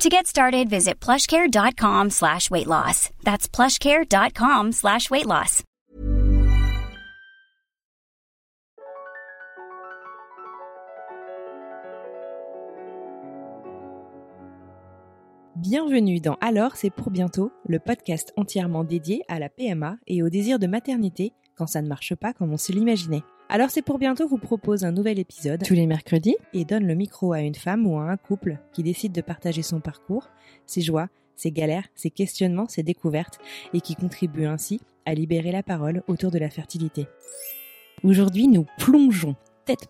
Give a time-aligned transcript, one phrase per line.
[0.00, 3.10] To get started, visit plushcare.com slash weight loss.
[3.22, 5.62] That's plushcare.com slash weight loss.
[15.56, 20.30] Bienvenue dans Alors c'est pour bientôt, le podcast entièrement dédié à la PMA et au
[20.30, 23.22] désir de maternité quand ça ne marche pas comme on se l'imaginait.
[23.52, 26.94] Alors c'est pour bientôt vous propose un nouvel épisode tous les mercredis et donne le
[26.94, 30.28] micro à une femme ou à un couple qui décide de partager son parcours,
[30.66, 33.40] ses joies, ses galères, ses questionnements, ses découvertes
[33.74, 37.08] et qui contribue ainsi à libérer la parole autour de la fertilité.
[38.04, 39.34] Aujourd'hui, nous plongeons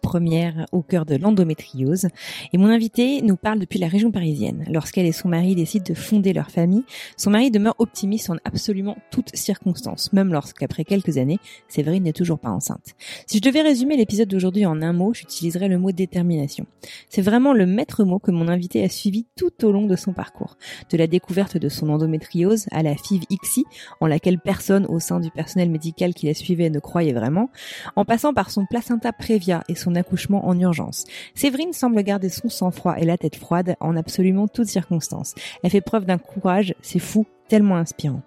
[0.00, 2.08] première au cœur de l'endométriose.
[2.52, 4.64] Et mon invité nous parle depuis la région parisienne.
[4.70, 6.84] Lorsqu'elle et son mari décident de fonder leur famille,
[7.16, 12.38] son mari demeure optimiste en absolument toutes circonstances, même lorsqu'après quelques années, Séverine n'est toujours
[12.38, 12.94] pas enceinte.
[13.26, 16.66] Si je devais résumer l'épisode d'aujourd'hui en un mot, j'utiliserais le mot détermination.
[17.08, 20.12] C'est vraiment le maître mot que mon invité a suivi tout au long de son
[20.12, 20.56] parcours.
[20.90, 23.64] De la découverte de son endométriose à la FIV XI,
[24.00, 27.50] en laquelle personne au sein du personnel médical qui la suivait ne croyait vraiment,
[27.96, 31.04] en passant par son placenta prévia et son accouchement en urgence.
[31.34, 35.34] Séverine semble garder son sang-froid et la tête froide en absolument toutes circonstances.
[35.62, 38.22] Elle fait preuve d'un courage, c'est fou, tellement inspirant.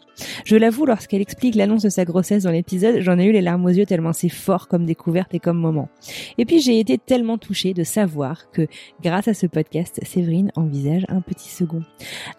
[0.46, 3.66] Je l'avoue, lorsqu'elle explique l'annonce de sa grossesse dans l'épisode, j'en ai eu les larmes
[3.66, 5.90] aux yeux tellement c'est fort comme découverte et comme moment.
[6.38, 8.68] Et puis j'ai été tellement touchée de savoir que,
[9.02, 11.82] grâce à ce podcast, Séverine envisage un petit second.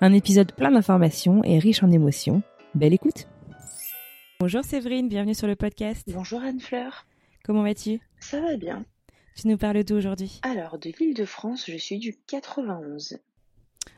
[0.01, 2.43] Un épisode plein d'informations et riche en émotions.
[2.75, 3.27] Belle écoute
[4.41, 6.07] Bonjour Séverine, bienvenue sur le podcast.
[6.13, 7.07] Bonjour Anne-Fleur.
[7.45, 8.01] Comment vas-tu?
[8.21, 8.85] Ça va bien.
[9.35, 10.41] Tu nous parles d'où aujourd'hui?
[10.43, 13.19] Alors, de l'île de France, je suis du 91.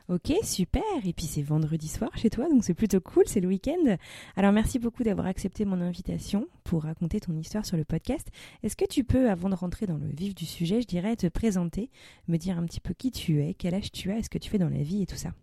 [0.09, 0.81] Ok, super.
[1.05, 3.97] Et puis c'est vendredi soir chez toi, donc c'est plutôt cool, c'est le week-end.
[4.35, 8.29] Alors merci beaucoup d'avoir accepté mon invitation pour raconter ton histoire sur le podcast.
[8.63, 11.27] Est-ce que tu peux, avant de rentrer dans le vif du sujet, je dirais, te
[11.27, 11.91] présenter,
[12.27, 14.49] me dire un petit peu qui tu es, quel âge tu as, ce que tu
[14.49, 15.33] fais dans la vie et tout ça?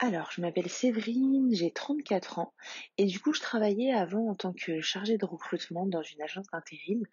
[0.00, 2.52] Alors, je m'appelle Séverine, j'ai 34 ans
[2.98, 6.46] et du coup, je travaillais avant en tant que chargée de recrutement dans une agence
[6.52, 7.04] d'intérim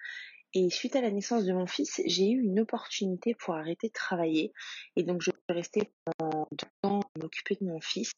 [0.53, 3.93] et suite à la naissance de mon fils, j'ai eu une opportunité pour arrêter de
[3.93, 4.51] travailler.
[4.95, 8.11] Et donc, je suis restée pendant deux ans à m'occuper de mon fils.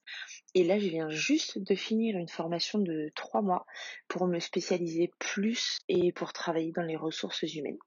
[0.56, 3.66] Et là, je viens juste de finir une formation de trois mois
[4.08, 7.80] pour me spécialiser plus et pour travailler dans les ressources humaines.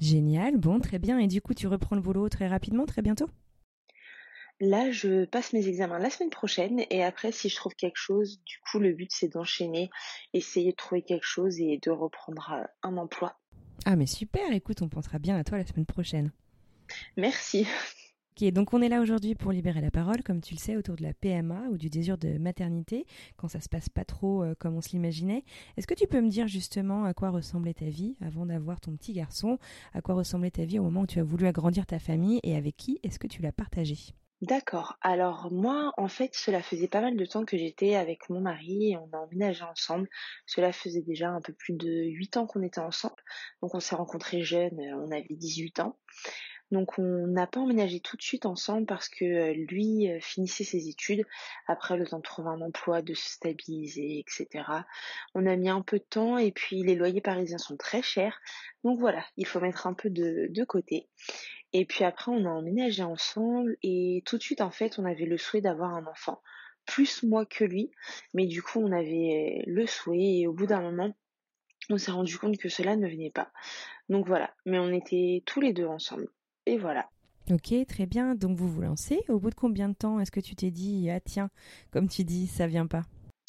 [0.00, 1.18] Génial, bon, très bien.
[1.18, 3.30] Et du coup, tu reprends le boulot très rapidement, très bientôt?
[4.60, 8.40] Là, je passe mes examens la semaine prochaine et après, si je trouve quelque chose,
[8.44, 9.90] du coup, le but c'est d'enchaîner,
[10.34, 13.36] essayer de trouver quelque chose et de reprendre euh, un emploi
[13.84, 16.30] ah mais super, écoute, on pensera bien à toi la semaine prochaine.
[17.16, 17.66] Merci.
[18.34, 20.96] Ok, donc on est là aujourd'hui pour libérer la parole, comme tu le sais, autour
[20.96, 23.04] de la PMA ou du désir de maternité,
[23.36, 25.44] quand ça se passe pas trop euh, comme on se l'imaginait.
[25.76, 28.96] Est-ce que tu peux me dire justement à quoi ressemblait ta vie avant d'avoir ton
[28.96, 29.58] petit garçon?
[29.92, 32.56] À quoi ressemblait ta vie au moment où tu as voulu agrandir ta famille et
[32.56, 34.96] avec qui est-ce que tu l'as partagé D'accord.
[35.02, 38.90] Alors moi, en fait, cela faisait pas mal de temps que j'étais avec mon mari
[38.90, 40.08] et on a emménagé ensemble.
[40.46, 43.14] Cela faisait déjà un peu plus de 8 ans qu'on était ensemble.
[43.62, 45.96] Donc on s'est rencontrés jeunes, euh, on avait 18 ans.
[46.72, 50.64] Donc on n'a pas emménagé tout de suite ensemble parce que euh, lui euh, finissait
[50.64, 51.24] ses études,
[51.68, 54.64] après le temps de trouver un emploi, de se stabiliser, etc.
[55.34, 58.40] On a mis un peu de temps et puis les loyers parisiens sont très chers.
[58.82, 61.08] Donc voilà, il faut mettre un peu de, de côté.
[61.72, 65.24] Et puis après on a emménagé ensemble et tout de suite en fait on avait
[65.24, 66.40] le souhait d'avoir un enfant.
[66.86, 67.90] Plus moi que lui,
[68.34, 71.14] mais du coup on avait le souhait et au bout d'un moment
[71.90, 73.50] on s'est rendu compte que cela ne venait pas.
[74.08, 76.28] Donc voilà, mais on était tous les deux ensemble.
[76.66, 77.08] Et voilà.
[77.50, 78.34] Ok, très bien.
[78.34, 79.20] Donc vous vous lancez.
[79.28, 81.50] Au bout de combien de temps est-ce que tu t'es dit, ah tiens,
[81.90, 83.02] comme tu dis, ça vient pas?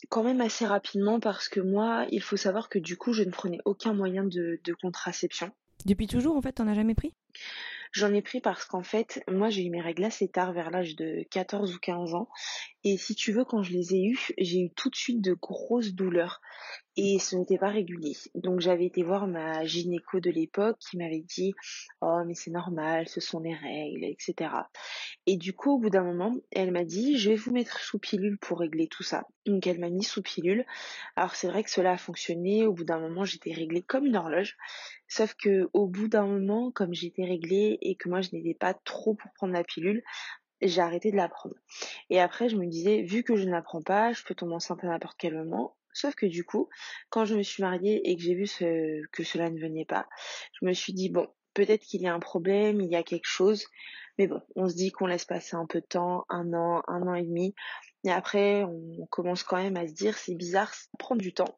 [0.09, 3.31] Quand même assez rapidement parce que moi, il faut savoir que du coup, je ne
[3.31, 5.51] prenais aucun moyen de, de contraception.
[5.85, 7.13] Depuis toujours, en fait, t'en as jamais pris?
[7.93, 10.95] J'en ai pris parce qu'en fait, moi j'ai eu mes règles assez tard, vers l'âge
[10.95, 12.27] de 14 ou 15 ans.
[12.85, 15.33] Et si tu veux, quand je les ai eues, j'ai eu tout de suite de
[15.33, 16.41] grosses douleurs.
[16.95, 18.15] Et ce n'était pas régulier.
[18.35, 21.53] Donc j'avais été voir ma gynéco de l'époque qui m'avait dit
[22.01, 24.51] Oh mais c'est normal, ce sont les règles, etc.
[25.25, 27.97] Et du coup, au bout d'un moment, elle m'a dit Je vais vous mettre sous
[27.97, 29.23] pilule pour régler tout ça.
[29.47, 30.65] Donc elle m'a mis sous pilule.
[31.15, 32.67] Alors c'est vrai que cela a fonctionné.
[32.67, 34.55] Au bout d'un moment, j'étais réglée comme une horloge.
[35.07, 38.75] Sauf que au bout d'un moment, comme j'étais réglée et que moi je n'étais pas
[38.75, 40.03] trop pour prendre la pilule,
[40.67, 41.55] j'ai arrêté de la prendre.
[42.09, 44.53] Et après, je me disais, vu que je ne la prends pas, je peux tomber
[44.53, 45.75] enceinte à n'importe quel moment.
[45.93, 46.69] Sauf que du coup,
[47.09, 48.45] quand je me suis mariée et que j'ai vu
[49.11, 50.07] que cela ne venait pas,
[50.59, 53.27] je me suis dit, bon, peut-être qu'il y a un problème, il y a quelque
[53.27, 53.67] chose.
[54.17, 57.07] Mais bon, on se dit qu'on laisse passer un peu de temps, un an, un
[57.07, 57.55] an et demi.
[58.03, 61.57] Et après, on commence quand même à se dire, c'est bizarre, ça prend du temps.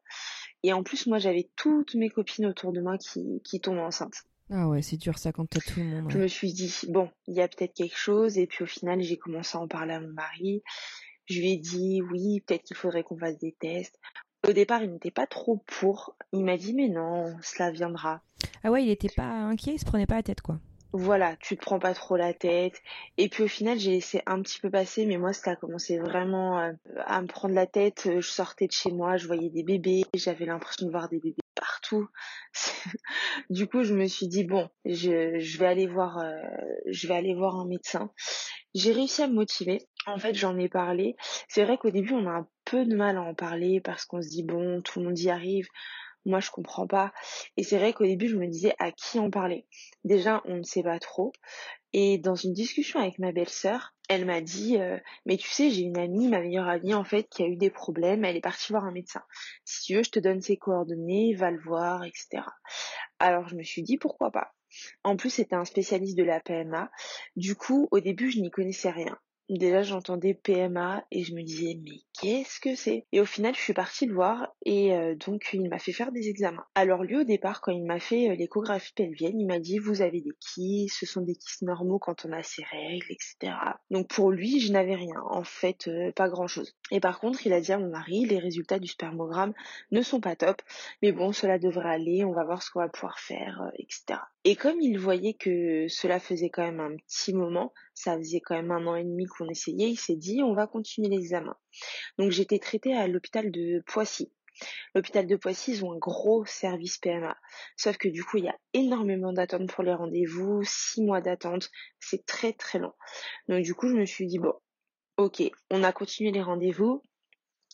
[0.62, 4.24] Et en plus, moi, j'avais toutes mes copines autour de moi qui, qui tombent enceintes.
[4.50, 6.10] Ah ouais, c'est dur ça quand t'as tout le monde.
[6.10, 8.38] Je me suis dit, bon, il y a peut-être quelque chose.
[8.38, 10.62] Et puis au final, j'ai commencé à en parler à mon mari.
[11.26, 13.98] Je lui ai dit, oui, peut-être qu'il faudrait qu'on fasse des tests.
[14.48, 16.16] Au départ, il n'était pas trop pour.
[16.32, 18.22] Il m'a dit, mais non, cela viendra.
[18.62, 20.60] Ah ouais, il n'était pas inquiet, il se prenait pas la tête quoi
[20.96, 22.82] voilà, tu te prends pas trop la tête.
[23.16, 25.98] Et puis au final, j'ai laissé un petit peu passer, mais moi, ça a commencé
[25.98, 26.72] vraiment euh,
[27.04, 28.08] à me prendre la tête.
[28.20, 31.36] Je sortais de chez moi, je voyais des bébés, j'avais l'impression de voir des bébés
[31.54, 32.08] partout.
[33.50, 36.32] du coup, je me suis dit bon, je, je vais aller voir, euh,
[36.86, 38.10] je vais aller voir un médecin.
[38.74, 39.86] J'ai réussi à me motiver.
[40.06, 41.16] En fait, j'en ai parlé.
[41.48, 44.22] C'est vrai qu'au début, on a un peu de mal à en parler parce qu'on
[44.22, 45.66] se dit bon, tout le monde y arrive
[46.26, 47.12] moi je comprends pas.
[47.56, 49.66] Et c'est vrai qu'au début je me disais à qui en parler?
[50.04, 51.32] Déjà on ne sait pas trop.
[51.92, 55.82] Et dans une discussion avec ma belle-sœur, elle m'a dit euh, mais tu sais j'ai
[55.82, 58.72] une amie, ma meilleure amie en fait, qui a eu des problèmes, elle est partie
[58.72, 59.22] voir un médecin.
[59.64, 62.42] Si tu veux je te donne ses coordonnées, va le voir, etc.
[63.18, 64.52] Alors je me suis dit pourquoi pas?
[65.04, 66.90] En plus c'était un spécialiste de la PMA.
[67.36, 69.18] Du coup au début je n'y connaissais rien.
[69.48, 73.06] Déjà, j'entendais PMA et je me disais, mais qu'est-ce que c'est?
[73.12, 76.10] Et au final, je suis partie le voir et euh, donc il m'a fait faire
[76.10, 76.64] des examens.
[76.74, 80.02] Alors lui, au départ, quand il m'a fait euh, l'échographie pelvienne, il m'a dit, vous
[80.02, 83.56] avez des kystes, ce sont des kystes normaux quand on a ses règles, etc.
[83.90, 85.20] Donc pour lui, je n'avais rien.
[85.30, 86.74] En fait, euh, pas grand-chose.
[86.90, 89.54] Et par contre, il a dit à mon mari, les résultats du spermogramme
[89.92, 90.60] ne sont pas top,
[91.02, 94.18] mais bon, cela devrait aller, on va voir ce qu'on va pouvoir faire, etc.
[94.42, 98.54] Et comme il voyait que cela faisait quand même un petit moment, ça faisait quand
[98.54, 101.56] même un an et demi qu'on essayait, il s'est dit on va continuer l'examen.
[102.18, 104.30] Donc j'étais traitée à l'hôpital de Poissy.
[104.94, 107.36] L'hôpital de Poissy, ils ont un gros service PMA.
[107.76, 111.70] Sauf que du coup, il y a énormément d'attentes pour les rendez-vous, six mois d'attente,
[111.98, 112.92] c'est très très long.
[113.48, 114.54] Donc du coup, je me suis dit, bon,
[115.16, 117.02] ok, on a continué les rendez-vous,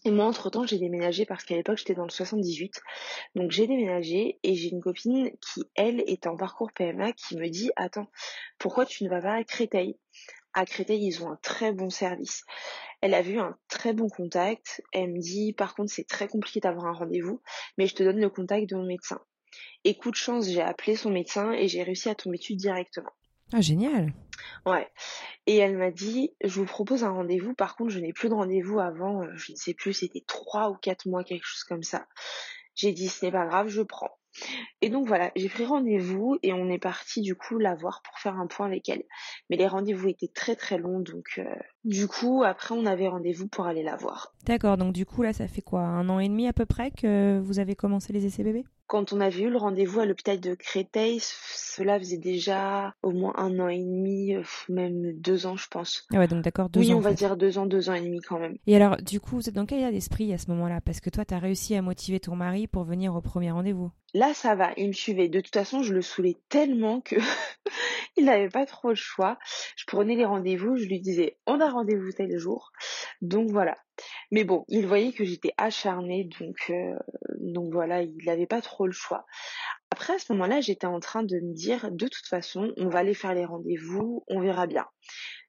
[0.04, 2.80] et moi, entre-temps, j'ai déménagé parce qu'à l'époque, j'étais dans le 78.
[3.36, 7.48] Donc, j'ai déménagé et j'ai une copine qui, elle, est en parcours PMA qui me
[7.48, 8.08] dit, attends,
[8.58, 9.96] pourquoi tu ne vas pas à Créteil?
[10.54, 12.44] À Créteil, ils ont un très bon service.
[13.00, 14.82] Elle a vu un très bon contact.
[14.92, 17.40] Elle me dit, par contre, c'est très compliqué d'avoir un rendez-vous,
[17.78, 19.20] mais je te donne le contact de mon médecin.
[19.84, 23.12] Et coup de chance, j'ai appelé son médecin et j'ai réussi à tomber dessus directement.
[23.52, 24.12] Ah, génial.
[24.64, 24.88] Ouais.
[25.46, 27.54] Et elle m'a dit, je vous propose un rendez-vous.
[27.54, 30.70] Par contre, je n'ai plus de rendez-vous avant, euh, je ne sais plus, c'était trois
[30.70, 32.06] ou quatre mois, quelque chose comme ça.
[32.74, 34.16] J'ai dit, ce n'est pas grave, je prends.
[34.80, 38.18] Et donc voilà, j'ai pris rendez-vous et on est parti du coup la voir pour
[38.18, 39.04] faire un point avec elle.
[39.50, 41.44] Mais les rendez-vous étaient très très longs, donc euh,
[41.84, 44.34] du coup après on avait rendez-vous pour aller la voir.
[44.46, 46.90] D'accord, donc du coup là ça fait quoi Un an et demi à peu près
[46.90, 48.64] que vous avez commencé les essais bébés?
[48.92, 53.32] Quand on avait eu le rendez-vous à l'hôpital de Créteil, cela faisait déjà au moins
[53.38, 54.34] un an et demi,
[54.68, 56.06] même deux ans, je pense.
[56.12, 56.82] Ah ouais, donc d'accord, deux ans.
[56.82, 58.58] Oui, on va dire deux ans, deux ans et demi quand même.
[58.66, 60.82] Et alors, du coup, vous êtes dans quel état d'esprit à ce moment-là?
[60.82, 63.90] Parce que toi, tu as réussi à motiver ton mari pour venir au premier rendez-vous.
[64.12, 65.30] Là, ça va, il me suivait.
[65.30, 67.16] De toute façon, je le saoulais tellement que
[68.18, 69.38] il n'avait pas trop le choix.
[69.74, 72.72] Je prenais les rendez-vous, je lui disais, on a rendez-vous tel jour.
[73.20, 73.76] Donc voilà.
[74.30, 76.96] Mais bon, il voyait que j'étais acharnée, donc, euh,
[77.38, 79.26] donc voilà, il n'avait pas trop le choix.
[79.90, 83.00] Après, à ce moment-là, j'étais en train de me dire, de toute façon, on va
[83.00, 84.86] aller faire les rendez-vous, on verra bien.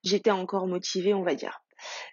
[0.03, 1.61] J'étais encore motivée, on va dire.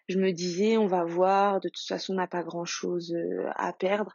[0.09, 3.73] Je me disais, on va voir, de toute façon, on n'a pas grand-chose euh, à
[3.73, 4.15] perdre.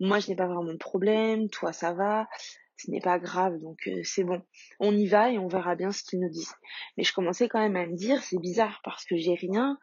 [0.00, 2.26] Moi, je n'ai pas vraiment de problème, toi, ça va
[2.76, 4.42] ce n'est pas grave, donc euh, c'est bon.
[4.80, 6.54] On y va et on verra bien ce qu'ils nous disent.
[6.96, 9.78] Mais je commençais quand même à me dire, c'est bizarre parce que j'ai rien,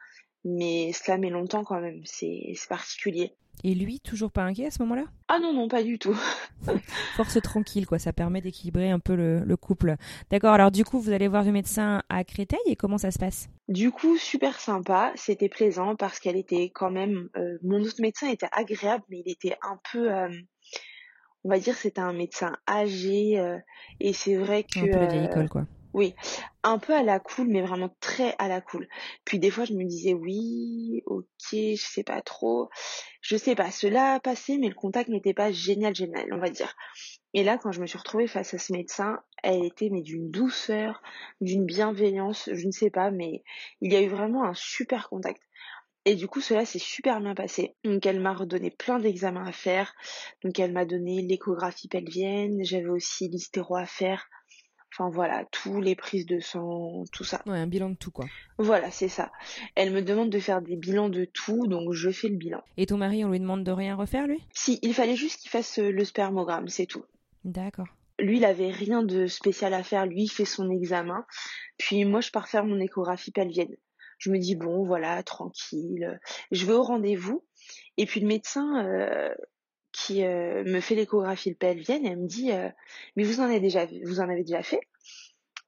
[0.46, 3.34] mais cela met longtemps quand même, c'est particulier.
[3.64, 5.06] Et lui, toujours pas inquiet à ce moment-là?
[5.28, 6.18] Ah non, non, pas du tout.
[7.16, 9.96] Force tranquille, quoi, ça permet d'équilibrer un peu le, couple.
[10.32, 13.20] D'accord, alors du coup, vous allez voir le médecin à Créteil et comment ça se
[13.20, 13.50] passe?
[13.70, 17.30] Du coup, super sympa, c'était plaisant parce qu'elle était quand même...
[17.38, 20.12] Euh, mon autre médecin était agréable, mais il était un peu...
[20.12, 20.30] Euh,
[21.44, 23.58] on va dire c'était un médecin âgé euh,
[24.00, 24.80] et c'est vrai que...
[24.80, 25.66] Un peu la vieille école, quoi.
[25.94, 26.16] Oui,
[26.64, 28.88] un peu à la cool, mais vraiment très à la cool.
[29.26, 32.70] Puis des fois, je me disais oui, ok, je sais pas trop,
[33.22, 33.70] je sais pas.
[33.70, 36.76] Cela a passé, mais le contact n'était pas génial, génial, on va dire.
[37.36, 40.32] Et là, quand je me suis retrouvée face à ce médecin, elle était mais d'une
[40.32, 41.04] douceur,
[41.42, 43.44] d'une bienveillance, je ne sais pas, mais
[43.82, 45.42] il y a eu vraiment un super contact.
[46.06, 47.76] Et du coup, cela s'est super bien passé.
[47.84, 49.96] Donc, elle m'a redonné plein d'examens à faire.
[50.44, 52.64] Donc, elle m'a donné l'échographie pelvienne.
[52.64, 54.28] J'avais aussi l'hystéro à faire
[54.96, 57.42] Enfin voilà, tous les prises de sang, tout ça.
[57.48, 58.26] Ouais, un bilan de tout quoi.
[58.60, 59.32] Voilà, c'est ça.
[59.74, 62.62] Elle me demande de faire des bilans de tout, donc je fais le bilan.
[62.78, 64.40] Et ton mari, on lui demande de rien refaire lui?
[64.54, 67.04] Si, il fallait juste qu'il fasse euh, le spermogramme, c'est tout.
[67.44, 67.88] D'accord.
[68.20, 70.06] Lui, il avait rien de spécial à faire.
[70.06, 71.26] Lui, il fait son examen.
[71.80, 73.76] Puis moi, je pars faire mon échographie pelvienne.
[74.24, 76.18] Je me dis bon, voilà, tranquille.
[76.52, 77.44] Je vais au rendez-vous.
[77.98, 79.34] Et puis le médecin euh,
[79.92, 82.70] qui euh, me fait l'échographie pelvienne, elle me dit euh,
[83.18, 84.80] mais vous en avez déjà vous en avez déjà fait?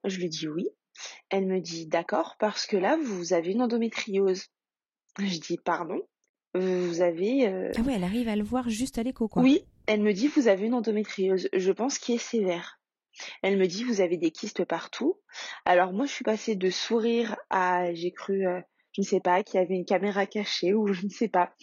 [0.06, 0.70] Je lui dis oui.
[1.30, 4.46] Elle me dit d'accord parce que là vous avez une endométriose.
[5.20, 6.08] Je dis pardon.
[6.54, 9.42] Vous avez Ah ouais, elle arrive à le voir juste à l'écho quoi.
[9.42, 11.50] Oui, elle me dit vous avez une endométriose.
[11.52, 12.80] Je pense qui est sévère.
[13.42, 15.20] Elle me dit vous avez des kystes partout.
[15.66, 18.46] Alors moi je suis passée de sourire à j'ai cru
[18.92, 21.54] je ne sais pas qu'il y avait une caméra cachée ou je ne sais pas.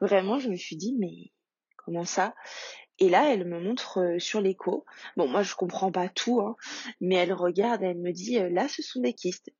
[0.00, 1.32] Vraiment je me suis dit mais
[1.76, 2.34] comment ça?
[2.98, 4.84] Et là, elle me montre euh, sur l'écho.
[5.16, 6.56] Bon, moi, je comprends pas tout, hein,
[7.00, 9.50] mais elle regarde, elle me dit, euh, là, ce sont des kystes.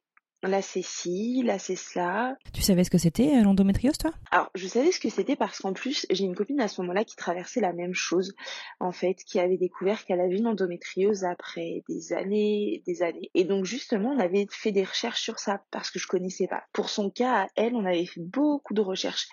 [0.44, 2.37] Là, c'est ci, là, c'est cela.
[2.52, 4.11] Tu savais ce que c'était euh, l'endométriose, toi?
[4.32, 7.04] Alors, je savais ce que c'était parce qu'en plus, j'ai une copine à ce moment-là
[7.04, 8.34] qui traversait la même chose,
[8.80, 13.30] en fait, qui avait découvert qu'elle avait une endométriose après des années, des années.
[13.34, 16.64] Et donc, justement, on avait fait des recherches sur ça parce que je connaissais pas.
[16.72, 19.28] Pour son cas, elle, on avait fait beaucoup de recherches.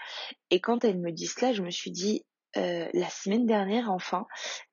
[0.52, 2.24] Et quand elle me dit cela, je me suis dit,
[2.58, 4.26] euh, la semaine dernière, enfin,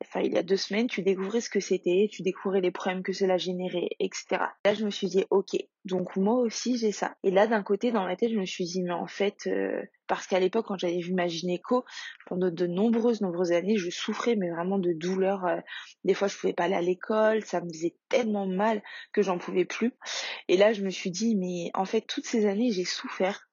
[0.02, 3.02] enfin il y a deux semaines, tu découvrais ce que c'était, tu découvrais les problèmes
[3.02, 4.38] que cela générait, etc.
[4.64, 7.16] Là, je me suis dit, ok, donc moi aussi j'ai ça.
[7.22, 9.82] Et là, d'un côté, dans ma tête, je me suis dit, mais en fait, euh,
[10.06, 11.84] parce qu'à l'époque, quand j'avais vu ma gynéco,
[12.26, 15.44] pendant de nombreuses, nombreuses années, je souffrais, mais vraiment de douleurs.
[15.44, 15.58] Euh,
[16.04, 19.36] des fois, je pouvais pas aller à l'école, ça me faisait tellement mal que j'en
[19.36, 19.92] pouvais plus.
[20.48, 23.46] Et là, je me suis dit, mais en fait, toutes ces années, j'ai souffert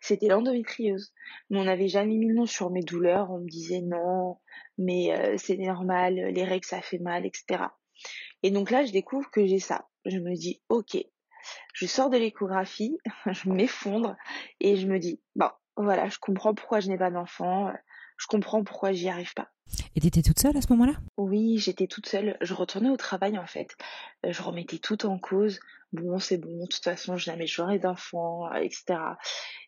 [0.00, 1.12] c'était l'endométriose.
[1.48, 3.30] Mais on n'avait jamais mis le nom sur mes douleurs.
[3.30, 4.38] On me disait non,
[4.78, 7.64] mais euh, c'est normal, les règles ça fait mal, etc.
[8.42, 9.88] Et donc là, je découvre que j'ai ça.
[10.04, 10.96] Je me dis ok.
[11.74, 14.16] Je sors de l'échographie, je m'effondre
[14.60, 17.72] et je me dis bon, voilà, je comprends pourquoi je n'ai pas d'enfant.
[18.20, 19.48] Je comprends pourquoi j'y arrive pas.
[19.96, 20.92] Et t'étais toute seule à ce moment-là?
[21.16, 22.36] Oui, j'étais toute seule.
[22.42, 23.74] Je retournais au travail en fait.
[24.26, 25.58] Euh, je remettais tout en cause.
[25.92, 27.46] Bon, c'est bon, de toute façon, jamais
[27.78, 28.98] d'enfants, euh, etc.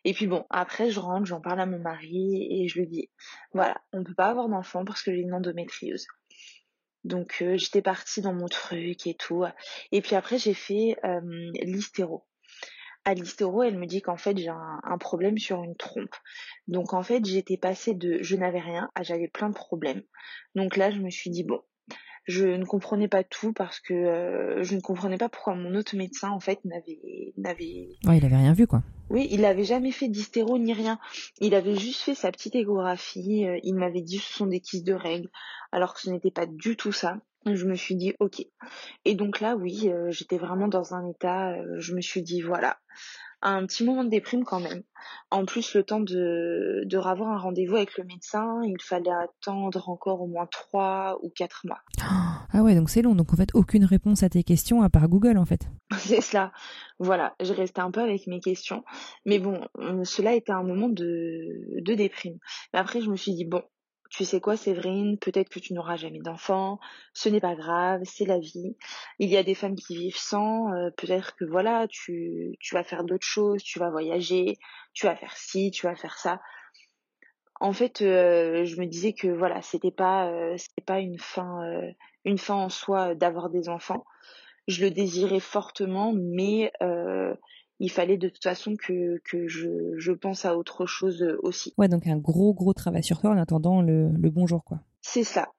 [0.05, 3.09] Et puis bon, après, je rentre, j'en parle à mon mari et je lui dis,
[3.53, 6.05] voilà, on ne peut pas avoir d'enfants parce que j'ai une endométriose.
[7.03, 9.45] Donc euh, j'étais partie dans mon truc et tout.
[9.91, 12.23] Et puis après, j'ai fait euh, l'hystéro
[13.05, 16.15] à l'hystéro, elle me dit qu'en fait j'ai un, problème sur une trompe.
[16.67, 20.03] Donc en fait j'étais passée de je n'avais rien à j'avais plein de problèmes.
[20.55, 21.61] Donc là je me suis dit bon,
[22.25, 25.95] je ne comprenais pas tout parce que euh, je ne comprenais pas pourquoi mon autre
[25.95, 28.81] médecin en fait n'avait n'avait ouais il avait rien vu quoi.
[29.09, 30.99] Oui il avait jamais fait d'hystéro ni rien.
[31.39, 34.87] Il avait juste fait sa petite échographie euh, il m'avait dit ce sont des kystes
[34.87, 35.29] de règles
[35.71, 37.19] alors que ce n'était pas du tout ça.
[37.45, 38.45] Je me suis dit ok.
[39.03, 42.77] Et donc là oui euh, j'étais vraiment dans un état je me suis dit voilà
[43.49, 44.83] un petit moment de déprime quand même.
[45.31, 49.89] En plus, le temps de, de ravoir un rendez-vous avec le médecin, il fallait attendre
[49.89, 51.81] encore au moins trois ou quatre mois.
[52.55, 53.15] Ah ouais, donc c'est long.
[53.15, 55.67] Donc en fait, aucune réponse à tes questions à part Google en fait.
[55.97, 56.51] c'est cela.
[56.99, 58.83] Voilà, je restais un peu avec mes questions.
[59.25, 62.37] Mais bon, euh, cela était un moment de, de déprime.
[62.73, 63.63] Mais après, je me suis dit, bon,
[64.13, 66.79] tu sais quoi, Séverine, peut-être que tu n'auras jamais d'enfant,
[67.13, 68.77] ce n'est pas grave, c'est la vie.
[69.17, 72.83] Il y a des femmes qui vivent sans, euh, peut-être que voilà, tu, tu vas
[72.83, 74.59] faire d'autres choses, tu vas voyager,
[74.93, 76.39] tu vas faire ci, tu vas faire ça.
[77.59, 81.61] En fait, euh, je me disais que voilà, c'était pas, euh, c'était pas une fin,
[82.23, 84.05] une fin en soi d'avoir des enfants.
[84.67, 86.71] Je le désirais fortement, mais
[87.79, 91.73] il fallait de toute façon que, que je, je, pense à autre chose euh, aussi.
[91.77, 94.79] Ouais, donc un gros gros travail sur toi en attendant le, le bon jour, quoi.
[95.01, 95.49] C'est ça.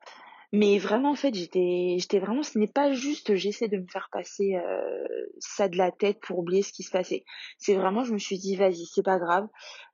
[0.52, 4.08] Mais vraiment, en fait, j'étais, j'étais vraiment, ce n'est pas juste, j'essaie de me faire
[4.12, 7.24] passer euh, ça de la tête pour oublier ce qui se passait.
[7.58, 9.48] C'est vraiment, je me suis dit, vas-y, c'est pas grave.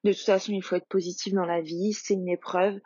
[0.05, 2.79] De toute façon, il faut être positif dans la vie, c'est une épreuve,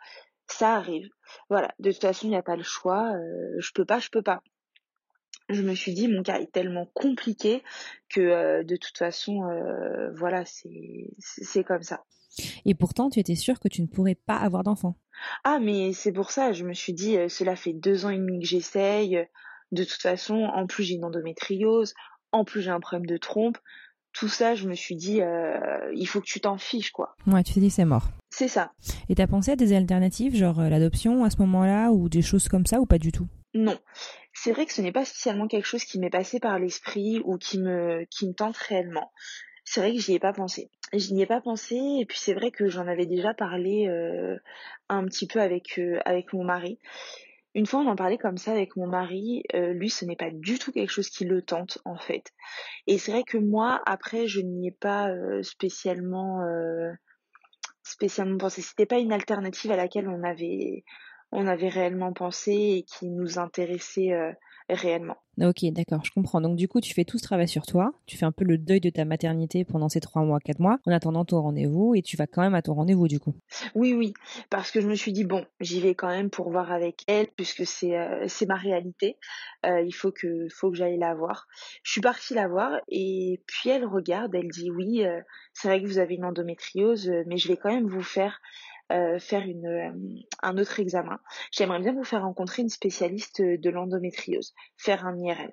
[0.47, 1.09] ça arrive.
[1.49, 3.11] Voilà, de toute façon, il n'y a pas le choix.
[3.11, 4.41] Euh, je peux pas, je peux pas
[5.49, 7.63] je me suis dit mon cas est tellement compliqué
[8.09, 12.03] que euh, de toute façon euh, voilà c'est c'est comme ça.
[12.65, 14.97] Et pourtant tu étais sûre que tu ne pourrais pas avoir d'enfant.
[15.43, 18.17] Ah mais c'est pour ça je me suis dit euh, cela fait deux ans et
[18.17, 19.27] demi que j'essaye
[19.71, 21.93] de toute façon en plus j'ai une endométriose
[22.31, 23.57] en plus j'ai un problème de trompe
[24.15, 25.21] tout ça je me suis dit
[25.93, 27.15] il faut que tu t'en fiches quoi.
[27.27, 28.09] Ouais tu t'es dit c'est mort.
[28.29, 28.71] C'est ça.
[29.09, 32.65] Et t'as pensé à des alternatives genre l'adoption à ce moment-là ou des choses comme
[32.65, 33.27] ça ou pas du tout?
[33.53, 33.77] Non
[34.35, 37.37] c'est vrai que ce n'est pas spécialement quelque chose qui m'est passé par l'esprit ou
[37.37, 39.11] qui me, qui me tente réellement.
[39.63, 40.69] C'est vrai que j'y ai pas pensé.
[40.93, 44.37] Je n'y ai pas pensé et puis c'est vrai que j'en avais déjà parlé euh,
[44.89, 46.77] un petit peu avec, euh, avec mon mari.
[47.55, 49.43] Une fois, on en parlait comme ça avec mon mari.
[49.53, 52.33] Euh, lui, ce n'est pas du tout quelque chose qui le tente, en fait.
[52.85, 56.91] Et c'est vrai que moi, après, je n'y ai pas euh, spécialement, euh,
[57.81, 58.61] spécialement pensé.
[58.61, 60.83] C'était pas une alternative à laquelle on avait,
[61.31, 64.11] on avait réellement pensé et qui nous intéressait
[64.69, 65.17] réellement.
[65.41, 66.39] Ok, d'accord, je comprends.
[66.39, 68.57] Donc du coup, tu fais tout ce travail sur toi, tu fais un peu le
[68.57, 72.01] deuil de ta maternité pendant ces trois mois, quatre mois, en attendant ton rendez-vous, et
[72.01, 73.35] tu vas quand même à ton rendez-vous du coup.
[73.75, 74.13] Oui, oui,
[74.49, 77.27] parce que je me suis dit bon, j'y vais quand même pour voir avec elle,
[77.35, 79.17] puisque c'est euh, c'est ma réalité.
[79.65, 81.47] Euh, il faut que faut que j'aille la voir.
[81.83, 85.19] Je suis partie la voir et puis elle regarde, elle dit oui, euh,
[85.53, 88.39] c'est vrai que vous avez une endométriose, mais je vais quand même vous faire
[88.91, 89.91] euh, faire euh,
[90.43, 91.19] un autre examen.
[91.51, 95.51] J'aimerais bien vous faire rencontrer une spécialiste de l'endométriose, faire un IRM,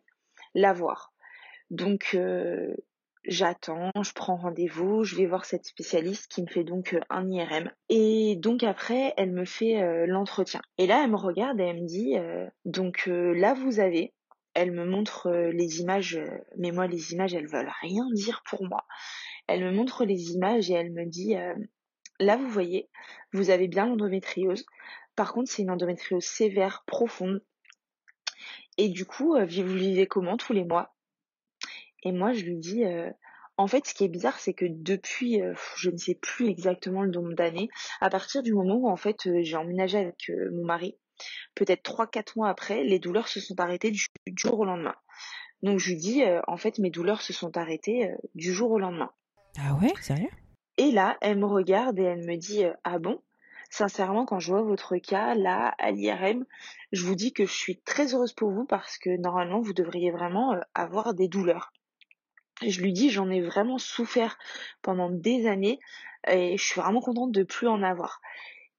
[0.55, 1.15] la voir.
[1.71, 2.75] Donc euh,
[3.25, 7.71] j'attends, je prends rendez-vous, je vais voir cette spécialiste qui me fait donc un IRM.
[7.89, 10.61] Et donc après, elle me fait l'entretien.
[10.77, 12.17] Et là, elle me regarde et elle me dit,
[12.67, 14.13] donc là, vous avez,
[14.53, 16.21] elle me montre les images,
[16.59, 18.85] mais moi, les images, elles veulent rien dire pour moi.
[19.47, 21.35] Elle me montre les images et elle me dit,
[22.23, 22.89] Là, vous voyez,
[23.33, 24.65] vous avez bien l'endométriose.
[25.17, 27.43] Par contre, c'est une endométriose sévère, profonde.
[28.79, 30.95] Et du coup, euh, vous vivez comment tous les mois?
[32.05, 33.11] Et moi, je lui dis, euh,
[33.57, 37.03] en fait, ce qui est bizarre, c'est que depuis, euh, je ne sais plus exactement
[37.03, 37.69] le nombre d'années,
[38.01, 40.97] à partir du moment où en fait j'ai emménagé avec mon mari,
[41.57, 44.95] peut-être 3-4 mois après, les douleurs se sont arrêtées du, jour au lendemain.
[45.63, 49.11] Donc je lui dis, en fait, mes douleurs se sont arrêtées du jour au lendemain.
[49.59, 50.31] Ah ouais, sérieux?
[50.83, 53.23] Et là, elle me regarde et elle me dit euh, Ah bon?
[53.71, 56.45] Sincèrement, quand je vois votre cas, là, à l'IRM,
[56.91, 60.11] je vous dis que je suis très heureuse pour vous parce que normalement, vous devriez
[60.11, 61.73] vraiment euh, avoir des douleurs.
[62.67, 64.37] je lui dis J'en ai vraiment souffert
[64.83, 65.79] pendant des années
[66.27, 68.21] et je suis vraiment contente de plus en avoir.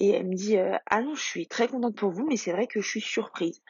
[0.01, 2.51] Et elle me dit euh, Ah non, je suis très contente pour vous, mais c'est
[2.51, 3.61] vrai que je suis surprise.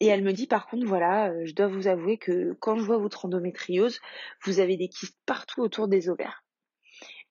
[0.00, 2.98] Et elle me dit par contre, voilà, je dois vous avouer que quand je vois
[2.98, 3.98] votre endométriose,
[4.44, 6.44] vous avez des kystes partout autour des ovaires.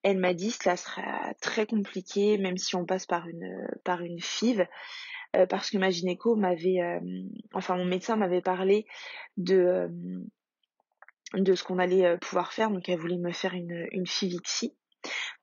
[0.03, 4.19] Elle m'a dit cela sera très compliqué, même si on passe par une par une
[4.19, 4.67] FIV,
[5.35, 6.99] euh, parce que ma gynéco m'avait, euh,
[7.53, 8.85] enfin mon médecin m'avait parlé
[9.37, 9.87] de euh,
[11.35, 14.75] de ce qu'on allait pouvoir faire, donc elle voulait me faire une une FIV-ICSI.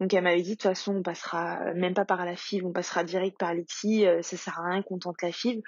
[0.01, 2.73] Donc elle m'avait dit de toute façon on passera même pas par la FIV, on
[2.73, 5.63] passera direct par l'ICSI, ça sert à rien qu'on tente la FIV.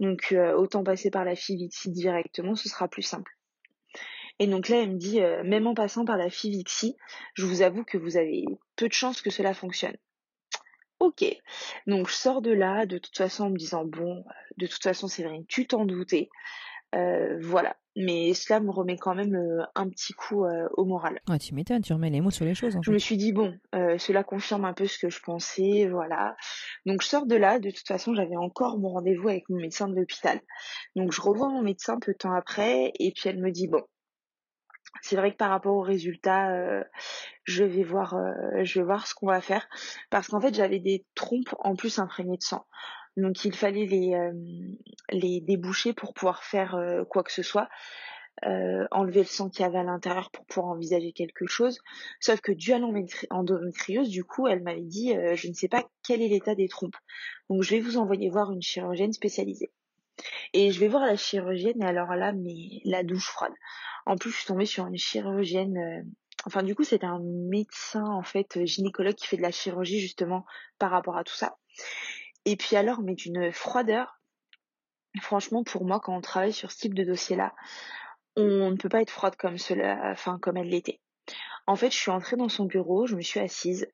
[0.00, 3.35] Donc autant passer par la FIV-ICSI directement, ce sera plus simple.
[4.38, 6.96] Et donc là, elle me dit, euh, même en passant par la FIVIXI,
[7.34, 8.44] je vous avoue que vous avez
[8.76, 9.96] peu de chances que cela fonctionne.
[10.98, 11.24] Ok,
[11.86, 14.24] donc je sors de là, de toute façon en me disant, bon,
[14.56, 16.30] de toute façon vrai, tu t'en doutais.
[16.94, 21.20] Euh, voilà, mais cela me remet quand même euh, un petit coup au moral.
[21.28, 22.78] Ouais, tu m'étonnes, tu remets les mots sur les choses.
[22.80, 26.34] je me suis dit bon, cela confirme un peu ce que je pensais, voilà.
[26.86, 29.88] Donc je sors de là, de toute façon j'avais encore mon rendez-vous avec mon médecin
[29.88, 30.40] de l'hôpital.
[30.94, 33.82] Donc je revois mon médecin peu de temps après et puis elle me dit bon,
[35.02, 36.82] c'est vrai que par rapport aux résultats, euh,
[37.44, 39.68] je vais voir, euh, je vais voir ce qu'on va faire
[40.10, 42.66] parce qu'en fait j'avais des trompes en plus imprégnées de sang,
[43.16, 44.32] donc il fallait les euh,
[45.10, 46.78] les déboucher pour pouvoir faire
[47.08, 47.68] quoi que ce soit,
[48.42, 51.78] enlever le sang qu'il y avait à l'intérieur pour pouvoir envisager quelque chose.
[52.20, 56.22] Sauf que dû à l'endométriose, du coup, elle m'avait dit, je ne sais pas quel
[56.22, 56.96] est l'état des trompes,
[57.48, 59.70] donc je vais vous envoyer voir une chirurgienne spécialisée.
[60.52, 63.52] Et je vais voir la chirurgienne, et alors là, mais la douche froide.
[64.06, 65.76] En plus, je suis tombée sur une chirurgienne.
[65.76, 66.02] Euh,
[66.46, 70.44] enfin, du coup, c'est un médecin, en fait, gynécologue qui fait de la chirurgie, justement,
[70.78, 71.56] par rapport à tout ça.
[72.44, 74.20] Et puis alors, mais d'une froideur.
[75.20, 77.54] Franchement, pour moi, quand on travaille sur ce type de dossier-là,
[78.36, 81.00] on ne peut pas être froide comme cela, enfin, comme elle l'était.
[81.66, 83.88] En fait, je suis entrée dans son bureau, je me suis assise.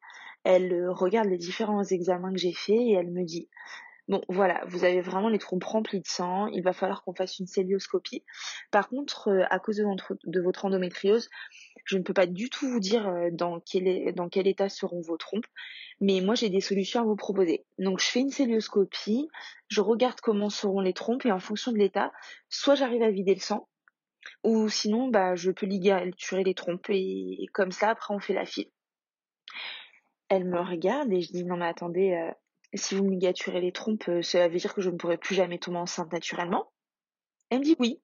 [0.44, 3.48] Elle euh, regarde les différents examens que j'ai faits et elle me dit
[4.08, 6.48] Bon, voilà, vous avez vraiment les trompes remplies de sang.
[6.48, 8.24] Il va falloir qu'on fasse une célioscopie.
[8.72, 11.28] Par contre, euh, à cause de votre, endométriose,
[11.84, 13.86] je ne peux pas du tout vous dire euh, dans quel,
[14.48, 15.46] état seront vos trompes,
[16.00, 17.64] mais moi j'ai des solutions à vous proposer.
[17.78, 19.28] Donc je fais une célioscopie,
[19.68, 22.12] je regarde comment seront les trompes et en fonction de l'état,
[22.48, 23.68] soit j'arrive à vider le sang,
[24.42, 28.46] ou sinon bah je peux ligaturer les trompes et, comme ça après on fait la
[28.46, 28.70] file.
[30.28, 32.32] Elle me regarde et je dis non mais attendez, euh,
[32.74, 35.34] si vous me ligaturez les trompes, euh, cela veut dire que je ne pourrai plus
[35.34, 36.70] jamais tomber enceinte naturellement
[37.50, 38.00] Elle me dit oui.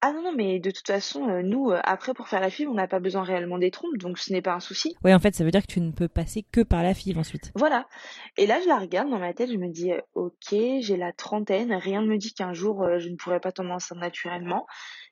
[0.00, 2.68] Ah non, non, mais de toute façon, euh, nous, euh, après, pour faire la FIV,
[2.68, 4.94] on n'a pas besoin réellement des trompes, donc ce n'est pas un souci.
[5.02, 7.18] Oui, en fait, ça veut dire que tu ne peux passer que par la FIV
[7.18, 7.50] ensuite.
[7.56, 7.88] Voilà.
[8.36, 11.72] Et là, je la regarde dans ma tête, je me dis, ok, j'ai la trentaine,
[11.72, 14.66] rien ne me dit qu'un jour, je ne pourrai pas tomber enceinte naturellement.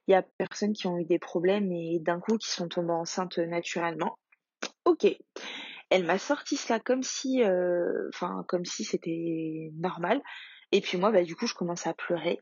[0.06, 2.92] Il y a personnes qui ont eu des problèmes et d'un coup qui sont tombées
[2.92, 4.16] enceintes naturellement.
[4.84, 5.16] Ok
[5.90, 10.20] elle m'a sorti cela comme si, euh, enfin, comme si c'était normal.
[10.72, 12.40] Et puis moi, bah, du coup, je commence à pleurer.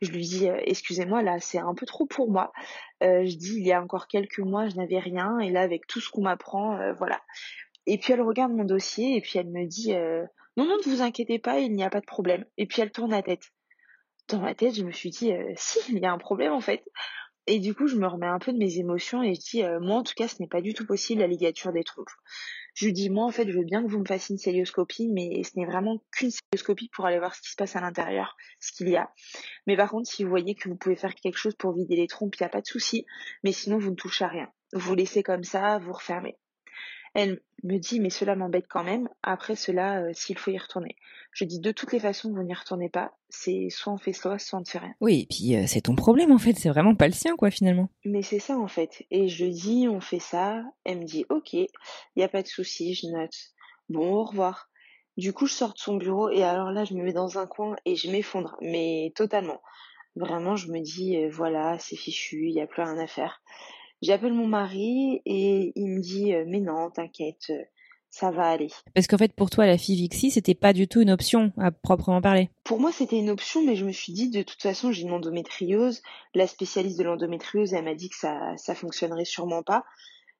[0.00, 2.52] Je lui dis, excusez-moi, là, c'est un peu trop pour moi.
[3.00, 6.00] je dis, il y a encore quelques mois, je n'avais rien, et là, avec tout
[6.00, 7.20] ce qu'on m'apprend, voilà.
[7.86, 9.92] Et puis elle regarde mon dossier, et puis elle me dit,
[10.56, 12.44] non, non, ne vous inquiétez pas, il n'y a pas de problème.
[12.58, 13.52] Et puis elle tourne la tête.
[14.28, 16.82] Dans ma tête, je me suis dit, si, il y a un problème en fait.
[17.46, 19.98] Et du coup, je me remets un peu de mes émotions et je dis, moi
[19.98, 22.10] en tout cas, ce n'est pas du tout possible la ligature des trompes.
[22.74, 25.08] Je lui dis, moi, en fait, je veux bien que vous me fassiez une célioscopie,
[25.08, 28.36] mais ce n'est vraiment qu'une célioscopie pour aller voir ce qui se passe à l'intérieur,
[28.60, 29.10] ce qu'il y a.
[29.66, 32.06] Mais par contre, si vous voyez que vous pouvez faire quelque chose pour vider les
[32.06, 33.06] trompes, il n'y a pas de souci.
[33.44, 34.50] Mais sinon, vous ne touchez à rien.
[34.72, 36.36] Vous laissez comme ça, vous refermez.
[37.14, 39.08] Elle me dit, mais cela m'embête quand même.
[39.22, 40.96] Après cela, euh, s'il faut y retourner.
[41.32, 43.12] Je dis, de toutes les façons, vous n'y retournez pas.
[43.28, 44.94] C'est soit on fait ça, soit on ne fait rien.
[45.00, 46.54] Oui, et puis euh, c'est ton problème en fait.
[46.54, 47.88] C'est vraiment pas le sien, quoi, finalement.
[48.04, 49.04] Mais c'est ça en fait.
[49.10, 50.62] Et je dis, on fait ça.
[50.84, 51.68] Elle me dit, ok, il
[52.16, 53.36] n'y a pas de souci, je note.
[53.88, 54.68] Bon, au revoir.
[55.16, 57.46] Du coup, je sors de son bureau et alors là, je me mets dans un
[57.46, 59.60] coin et je m'effondre, mais totalement.
[60.16, 63.42] Vraiment, je me dis, euh, voilà, c'est fichu, il n'y a plus rien à faire.
[64.02, 67.62] J'appelle mon mari et il me dit euh, mais non, t'inquiète, euh,
[68.10, 68.70] ça va aller.
[68.94, 72.20] Parce qu'en fait pour toi la Fivixie c'était pas du tout une option à proprement
[72.20, 72.50] parler.
[72.64, 75.12] Pour moi c'était une option mais je me suis dit de toute façon j'ai une
[75.12, 76.02] endométriose,
[76.34, 79.84] la spécialiste de l'endométriose elle m'a dit que ça ça fonctionnerait sûrement pas.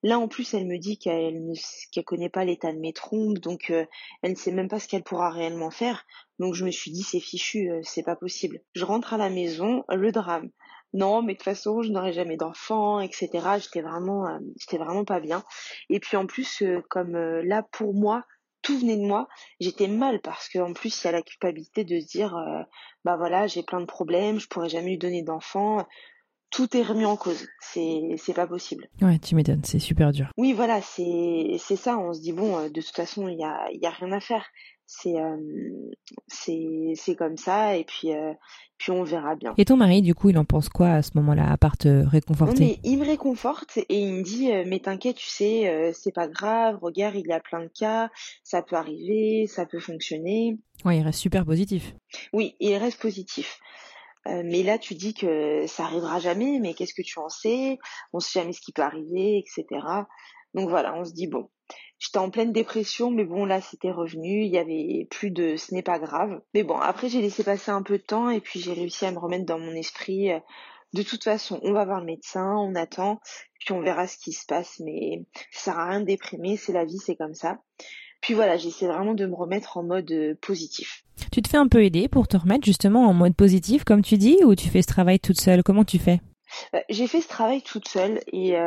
[0.03, 1.55] Là en plus elle me dit qu'elle ne
[1.93, 3.87] qu'elle connaît pas l'état de mes trompes donc euh,
[4.23, 6.05] elle ne sait même pas ce qu'elle pourra réellement faire.
[6.41, 8.61] Donc je me suis dit c'est fichu, c'est pas possible.
[8.75, 10.51] Je rentre à la maison, le drame
[10.93, 13.29] non, mais de toute façon, je n'aurai jamais d'enfant, etc.
[13.59, 15.45] J'étais vraiment, euh, j'étais vraiment pas bien.
[15.89, 18.25] Et puis en plus, euh, comme euh, là pour moi,
[18.63, 19.29] tout venait de moi,
[19.61, 22.37] j'étais mal parce qu'en plus il y a la culpabilité de se dire,
[23.05, 25.87] bah voilà, j'ai plein de problèmes, je pourrais jamais lui donner d'enfant.
[26.51, 27.47] Tout est remis en cause.
[27.61, 28.87] C'est, c'est pas possible.
[29.01, 30.31] Ouais, tu m'étonnes, c'est super dur.
[30.37, 31.97] Oui, voilà, c'est, c'est ça.
[31.97, 34.21] On se dit bon, de toute façon, il y a, il y a rien à
[34.21, 34.45] faire
[34.93, 35.15] c'est
[36.27, 38.11] c'est c'est comme ça et puis
[38.77, 39.55] puis on verra bien.
[39.57, 42.05] Et ton mari du coup il en pense quoi à ce moment-là à part te
[42.07, 42.65] réconforter?
[42.65, 46.79] mais Il me réconforte et il me dit mais t'inquiète tu sais c'est pas grave
[46.83, 48.11] regarde il y a plein de cas
[48.43, 50.59] ça peut arriver ça peut fonctionner.
[50.85, 51.95] Ouais il reste super positif.
[52.33, 53.61] Oui il reste positif.
[54.27, 57.79] mais là, tu dis que ça arrivera jamais, mais qu'est-ce que tu en sais?
[58.13, 59.65] On sait jamais ce qui peut arriver, etc.
[60.53, 61.49] Donc voilà, on se dit bon,
[61.99, 64.43] J'étais en pleine dépression, mais bon, là, c'était revenu.
[64.45, 66.41] Il y avait plus de ce n'est pas grave.
[66.55, 69.13] Mais bon, après, j'ai laissé passer un peu de temps et puis j'ai réussi à
[69.13, 70.33] me remettre dans mon esprit.
[70.33, 70.39] Euh,
[70.95, 73.21] de toute façon, on va voir le médecin, on attend,
[73.61, 74.81] puis on verra ce qui se passe.
[74.85, 77.59] Mais ça sert à rien de déprimer, c'est la vie, c'est comme ça.
[78.23, 81.05] Puis voilà, j'essaie vraiment de me remettre en mode euh, positif.
[81.33, 84.17] Tu te fais un peu aider pour te remettre justement en mode positif, comme tu
[84.17, 85.63] dis, ou tu fais ce travail toute seule?
[85.63, 86.21] Comment tu fais?
[86.75, 88.59] Euh, J'ai fait ce travail toute seule et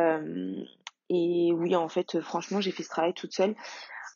[1.09, 3.55] et oui, en fait, franchement, j'ai fait ce travail toute seule.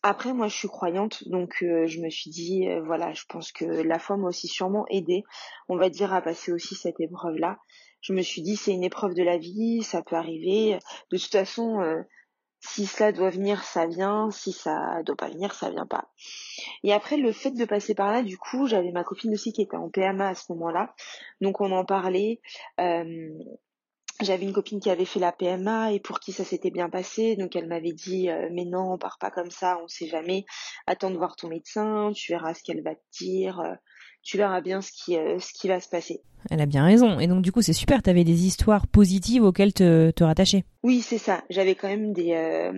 [0.04, 3.52] Après, moi, je suis croyante, donc euh, je me suis dit, euh, voilà, je pense
[3.52, 5.23] que la foi m'a aussi sûrement aidé,
[5.69, 7.58] on va dire, à passer aussi cette épreuve-là.
[8.02, 10.78] Je me suis dit, c'est une épreuve de la vie, ça peut arriver.
[11.12, 12.04] De toute façon, euh,
[12.60, 14.30] si cela doit venir, ça vient.
[14.32, 16.10] Si ça doit pas venir, ça vient pas.
[16.84, 19.63] Et après, le fait de passer par là, du coup, j'avais ma copine aussi qui
[19.63, 20.93] était en PMA à ce moment-là,
[21.41, 22.39] donc on en parlait.
[24.20, 27.36] J'avais une copine qui avait fait la PMA et pour qui ça s'était bien passé,
[27.36, 30.46] donc elle m'avait dit euh, mais non, on part pas comme ça, on sait jamais.
[30.88, 33.76] Attends de voir ton médecin, tu verras ce qu'elle va te dire, euh,
[34.24, 36.22] tu verras bien ce qui euh, ce qui va se passer.
[36.50, 37.20] Elle a bien raison.
[37.20, 40.66] Et donc du coup c'est super, tu avais des histoires positives auxquelles te, te rattacher.
[40.82, 41.44] Oui c'est ça.
[41.52, 42.72] J'avais quand même des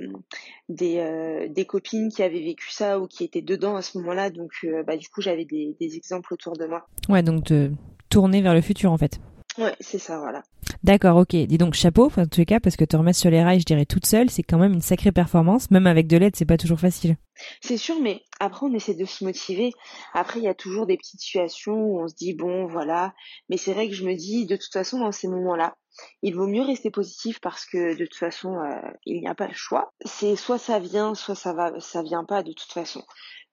[0.67, 4.52] des des copines qui avaient vécu ça ou qui étaient dedans à ce moment-là, donc
[4.86, 6.86] bah du coup j'avais des des exemples autour de moi.
[7.08, 7.71] Ouais donc te
[8.10, 9.21] tourner vers le futur en fait.
[9.59, 10.41] Ouais, c'est ça, voilà.
[10.83, 11.35] D'accord, ok.
[11.35, 13.65] Dis donc chapeau, en tous les cas, parce que te remettre sur les rails, je
[13.65, 15.69] dirais toute seule, c'est quand même une sacrée performance.
[15.69, 17.17] Même avec de l'aide, c'est pas toujours facile.
[17.59, 19.73] C'est sûr, mais après, on essaie de se motiver.
[20.13, 23.13] Après, il y a toujours des petites situations où on se dit, bon, voilà.
[23.49, 25.75] Mais c'est vrai que je me dis, de toute façon, dans ces moments-là,
[26.21, 29.47] il vaut mieux rester positif parce que de toute façon, euh, il n'y a pas
[29.47, 29.91] le choix.
[30.05, 33.03] C'est soit ça vient, soit ça va, ça vient pas de toute façon.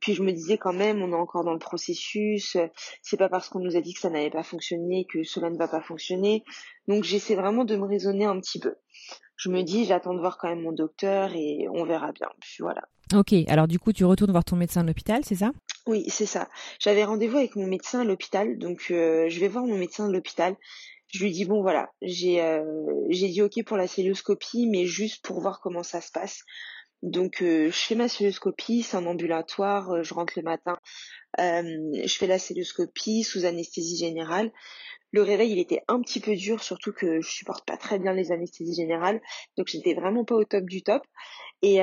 [0.00, 2.56] Puis je me disais quand même, on est encore dans le processus.
[3.02, 5.56] C'est pas parce qu'on nous a dit que ça n'allait pas fonctionner que cela ne
[5.56, 6.44] va pas fonctionner.
[6.88, 8.74] Donc j'essaie vraiment de me raisonner un petit peu.
[9.36, 12.28] Je me dis, j'attends de voir quand même mon docteur et on verra bien.
[12.40, 12.82] Puis voilà.
[13.14, 15.52] Ok, alors du coup, tu retournes voir ton médecin à l'hôpital, c'est ça?
[15.86, 16.48] Oui, c'est ça.
[16.80, 20.10] J'avais rendez-vous avec mon médecin à l'hôpital, donc euh, je vais voir mon médecin à
[20.10, 20.56] l'hôpital.
[21.12, 22.64] Je lui dis bon voilà, j'ai euh,
[23.10, 26.42] j'ai dit ok pour la célioscopie, mais juste pour voir comment ça se passe.
[27.02, 30.78] Donc euh, je fais ma c'est un ambulatoire, euh, je rentre le matin,
[31.38, 31.62] euh,
[32.04, 34.50] je fais la celluloscopie sous anesthésie générale.
[35.12, 38.12] Le réveil, il était un petit peu dur, surtout que je supporte pas très bien
[38.12, 39.20] les anesthésies générales,
[39.56, 41.02] donc j'étais vraiment pas au top du top.
[41.62, 41.78] Et,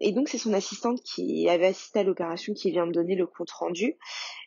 [0.00, 3.26] et donc c'est son assistante qui avait assisté à l'opération qui vient me donner le
[3.26, 3.96] compte rendu.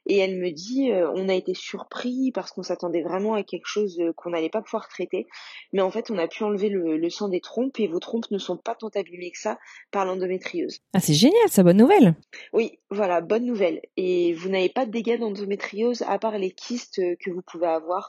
[0.08, 3.68] Et elle me dit, euh, on a été surpris parce qu'on s'attendait vraiment à quelque
[3.68, 5.28] chose euh, qu'on n'allait pas pouvoir traiter.
[5.74, 8.40] Mais en fait, on a pu enlever le, sang des trompes et vos trompes ne
[8.40, 9.60] sont pas tant abîmées que ça
[9.92, 10.80] par l'endométriose.
[10.94, 12.16] Ah, c'est génial, ça, bonne nouvelle.
[12.52, 13.82] Oui, voilà, bonne nouvelle.
[13.96, 17.68] Et vous n'avez pas de dégâts d'endométriose à part les kystes euh, que vous pouvez
[17.68, 18.01] avoir,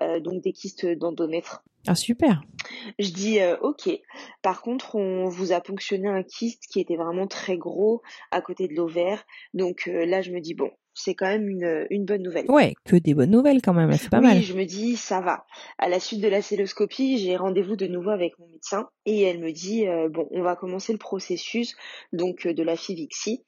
[0.00, 1.64] donc des kystes d'endomètre.
[1.86, 2.42] Ah, super.
[2.98, 3.90] Je dis ok.
[4.42, 8.68] Par contre, on vous a ponctionné un kyste qui était vraiment très gros à côté
[8.68, 9.24] de l'ovaire.
[9.52, 12.50] Donc là, je me dis bon, c'est quand même une, une, bonne nouvelle.
[12.50, 14.42] Ouais, que des bonnes nouvelles quand même, c'est pas oui, mal.
[14.42, 15.44] je me dis ça va.
[15.78, 19.40] À la suite de la celloscopie, j'ai rendez-vous de nouveau avec mon médecin et elle
[19.40, 21.76] me dit euh, bon, on va commencer le processus
[22.12, 23.44] donc euh, de la Fivixie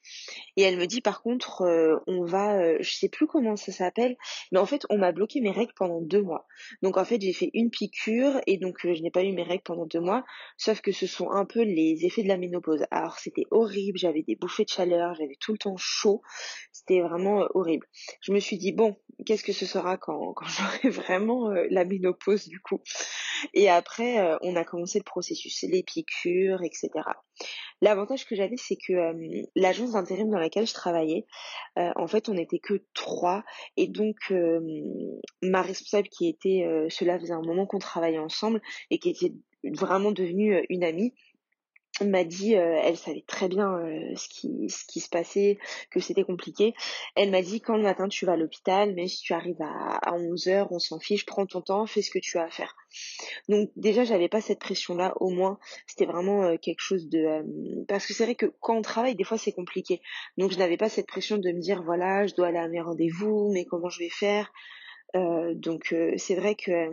[0.56, 4.16] et elle me dit par contre euh, on va je sais plus comment ça s'appelle,
[4.52, 6.46] mais en fait, on m'a bloqué mes règles pendant deux mois.
[6.82, 9.62] Donc en fait, j'ai fait une piqûre et donc je n'ai pas eu mes règles
[9.62, 10.24] pendant deux mois,
[10.56, 12.84] sauf que ce sont un peu les effets de la ménopause.
[12.90, 16.22] Alors c'était horrible, j'avais des bouffées de chaleur, j'avais tout le temps chaud.
[16.72, 17.86] C'était vraiment euh, horrible.
[18.20, 22.48] Je me suis dit bon, qu'est-ce que ce sera quand, j'aurai vraiment euh, la ménopause
[22.48, 22.80] du coup?
[23.54, 26.90] Et après, euh, on a commencé le processus, les piqûres, etc.
[27.82, 29.14] L'avantage que j'avais, c'est que
[29.54, 31.26] l'agence d'intérim dans laquelle je travaillais,
[31.76, 33.44] en fait, on n'était que trois,
[33.76, 34.32] et donc
[35.42, 39.34] ma responsable qui était, cela faisait un moment qu'on travaillait ensemble et qui était
[39.74, 41.12] vraiment devenue une amie,
[42.04, 45.58] m'a dit, euh, elle savait très bien euh, ce, qui, ce qui se passait,
[45.90, 46.74] que c'était compliqué.
[47.14, 49.96] Elle m'a dit, quand le matin tu vas à l'hôpital, mais si tu arrives à,
[49.96, 52.50] à 11 heures, on s'en fiche, prends ton temps, fais ce que tu as à
[52.50, 52.76] faire.
[53.48, 57.84] Donc déjà, j'avais pas cette pression-là, au moins, c'était vraiment euh, quelque chose de...
[57.88, 60.00] parce que c'est vrai que quand on travaille, des fois, c'est compliqué.
[60.36, 62.80] Donc je n'avais pas cette pression de me dire, voilà, je dois aller à mes
[62.80, 64.52] rendez-vous, mais comment je vais faire?
[65.14, 66.90] Donc c'est vrai que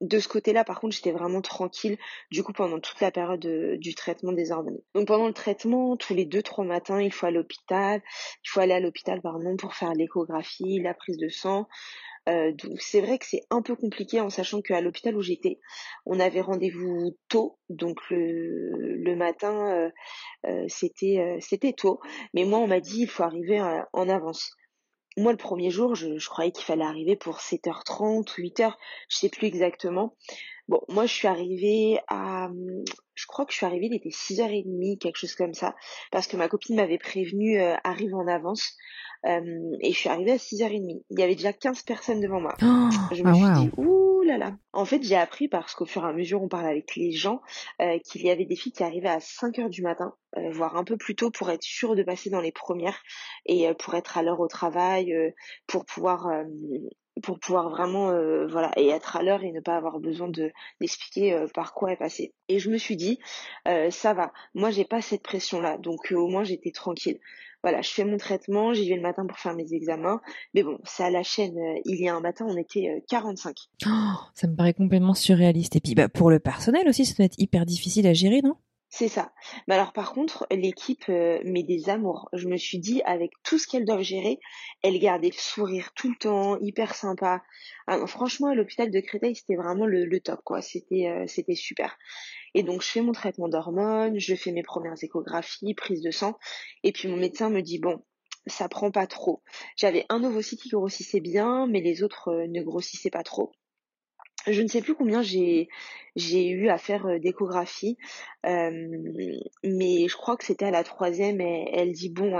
[0.00, 1.98] de ce côté-là, par contre, j'étais vraiment tranquille,
[2.30, 3.46] du coup, pendant toute la période
[3.78, 4.80] du traitement des hormones.
[4.94, 8.02] Donc, pendant le traitement, tous les deux, trois matins, il faut aller à l'hôpital.
[8.44, 11.68] Il faut aller à l'hôpital, pardon, pour faire l'échographie, la prise de sang.
[12.28, 15.60] Euh, donc, c'est vrai que c'est un peu compliqué en sachant qu'à l'hôpital où j'étais,
[16.06, 17.58] on avait rendez-vous tôt.
[17.68, 19.90] Donc, le, le matin, euh,
[20.46, 22.00] euh, c'était, c'était tôt.
[22.32, 23.60] Mais moi, on m'a dit, il faut arriver
[23.92, 24.56] en avance
[25.16, 28.72] moi, le premier jour, je, croyais qu'il fallait arriver pour 7h30 ou 8h,
[29.08, 30.16] je sais plus exactement.
[30.68, 32.48] Bon, moi, je suis arrivée à,
[33.14, 35.74] je crois que je suis arrivée, il était 6h30, quelque chose comme ça,
[36.10, 38.74] parce que ma copine m'avait prévenu, euh, arrive en avance.
[39.26, 39.40] Euh,
[39.80, 41.02] et je suis arrivée à 6h30.
[41.10, 42.54] Il y avait déjà 15 personnes devant moi.
[42.62, 44.13] Oh, je me ah, suis dit, ouh
[44.72, 47.40] En fait, j'ai appris parce qu'au fur et à mesure, on parlait avec les gens,
[47.80, 50.84] euh, qu'il y avait des filles qui arrivaient à 5h du matin, euh, voire un
[50.84, 53.02] peu plus tôt pour être sûres de passer dans les premières
[53.46, 55.14] et pour être à l'heure au travail,
[55.66, 56.28] pour pouvoir
[57.70, 58.12] vraiment
[58.76, 62.34] être à l'heure et ne pas avoir besoin de d'expliquer par quoi est passé.
[62.48, 63.18] Et je me suis dit
[63.90, 67.20] ça va, moi j'ai pas cette pression là, donc au moins j'étais tranquille
[67.64, 70.20] voilà, je fais mon traitement, j'y vais le matin pour faire mes examens.
[70.52, 71.56] Mais bon, c'est à la chaîne.
[71.56, 73.56] Euh, il y a un matin, on était 45.
[73.86, 73.90] Euh,
[74.34, 75.74] ça me paraît complètement surréaliste.
[75.74, 78.56] Et puis, bah, pour le personnel aussi, ça doit être hyper difficile à gérer, non?
[78.90, 79.32] C'est ça.
[79.66, 82.28] Mais alors par contre, l'équipe euh, met des amours.
[82.34, 84.38] Je me suis dit, avec tout ce qu'elles doivent gérer,
[84.82, 87.42] elles gardaient le sourire tout le temps, hyper sympa.
[87.86, 90.60] Ah franchement, à l'hôpital de Créteil, c'était vraiment le, top, quoi.
[90.60, 91.96] C'était, c'était super.
[92.54, 96.38] Et donc je fais mon traitement d'hormones, je fais mes premières échographies, prise de sang,
[96.82, 98.02] et puis mon médecin me dit bon,
[98.46, 99.42] ça prend pas trop.
[99.76, 103.52] J'avais un ovocyte qui grossissait bien, mais les autres euh, ne grossissaient pas trop.
[104.46, 105.68] Je ne sais plus combien j'ai
[106.16, 107.96] j'ai eu à faire euh, d'échographie,
[108.44, 108.88] euh,
[109.64, 111.40] mais je crois que c'était à la troisième.
[111.40, 112.38] Et elle dit bon,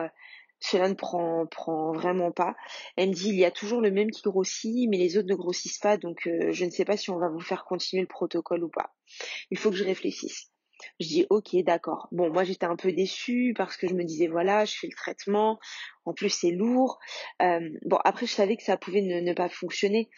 [0.64, 1.46] cela ne prend,
[1.92, 2.54] vraiment pas.
[2.96, 5.34] Elle me dit il y a toujours le même qui grossit, mais les autres ne
[5.34, 8.08] grossissent pas, donc euh, je ne sais pas si on va vous faire continuer le
[8.08, 8.94] protocole ou pas.
[9.50, 10.50] Il faut que je réfléchisse.
[11.00, 12.08] Je dis ok, d'accord.
[12.12, 14.96] Bon, moi j'étais un peu déçue parce que je me disais voilà, je fais le
[14.96, 15.58] traitement,
[16.06, 16.98] en plus c'est lourd.
[17.42, 20.08] Euh, bon, après je savais que ça pouvait ne, pas fonctionner.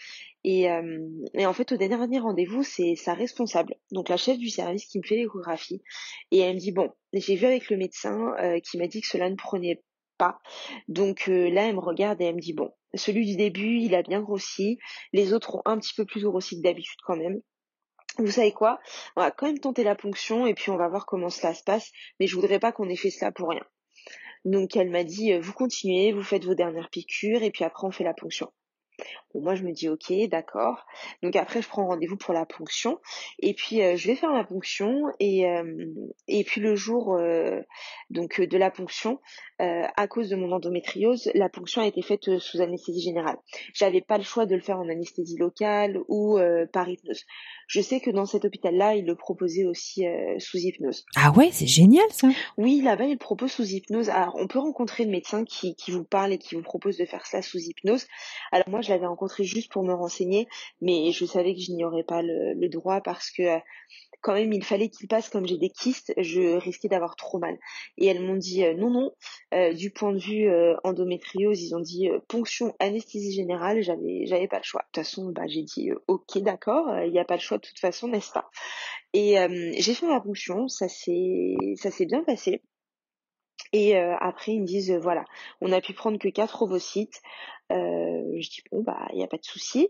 [0.44, 4.48] Et, euh, et, en fait, au dernier rendez-vous, c'est sa responsable, donc la chef du
[4.48, 5.82] service qui me fait l'échographie.
[6.30, 8.32] Et elle me dit, bon, j'ai vu avec le médecin
[8.62, 9.82] qui m'a dit que cela ne prenait
[10.88, 13.94] Donc euh, là, elle me regarde et elle me dit bon, celui du début, il
[13.94, 14.78] a bien grossi,
[15.12, 17.40] les autres ont un petit peu plus grossi que d'habitude quand même.
[18.18, 18.80] Vous savez quoi?
[19.16, 21.62] On va quand même tenter la ponction et puis on va voir comment cela se
[21.62, 23.64] passe, mais je voudrais pas qu'on ait fait cela pour rien.
[24.44, 27.86] Donc elle m'a dit euh, vous continuez, vous faites vos dernières piqûres et puis après
[27.86, 28.50] on fait la ponction.
[29.34, 30.86] Bon, moi, je me dis, ok, d'accord.
[31.22, 32.98] Donc après, je prends rendez-vous pour la ponction.
[33.38, 35.04] Et puis, euh, je vais faire ma ponction.
[35.20, 35.86] Et, euh,
[36.28, 37.60] et puis, le jour euh,
[38.10, 39.20] donc de la ponction,
[39.58, 43.36] à cause de mon endométriose, la ponction a été faite sous anesthésie générale.
[43.72, 46.38] J'avais pas le choix de le faire en anesthésie locale ou
[46.72, 47.24] par hypnose.
[47.66, 50.04] Je sais que dans cet hôpital-là, il le proposait aussi
[50.38, 51.04] sous hypnose.
[51.16, 52.28] Ah ouais, c'est génial ça.
[52.56, 54.08] Oui, là-bas, il propose sous hypnose.
[54.08, 57.04] Alors, on peut rencontrer le médecin qui, qui vous parle et qui vous propose de
[57.04, 58.06] faire ça sous hypnose.
[58.52, 60.48] Alors moi, je l'avais rencontré juste pour me renseigner,
[60.80, 63.58] mais je savais que je n'y aurais pas le, droit parce que euh,
[64.20, 67.58] quand même il fallait qu'il passe comme j'ai des kystes, je risquais d'avoir trop mal.
[67.98, 69.12] Et elles m'ont dit euh, non non,
[69.54, 70.48] euh, du point de vue
[70.84, 74.82] endométriose, ils ont dit ponction anesthésie générale, j'avais j'avais pas le choix.
[74.82, 77.66] De toute façon, bah j'ai dit ok d'accord, il n'y a pas le choix de
[77.66, 78.50] toute façon, n'est-ce pas?
[79.12, 79.36] Et
[79.78, 81.56] j'ai fait ma ponction, ça s'est
[82.06, 82.62] bien passé.
[83.72, 85.24] Et après, ils me disent, voilà,
[85.60, 87.20] on a pu prendre que quatre ovocytes.
[87.70, 89.88] je dis, bon, bah, il n'y a pas de souci.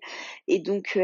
[0.48, 0.98] Et donc,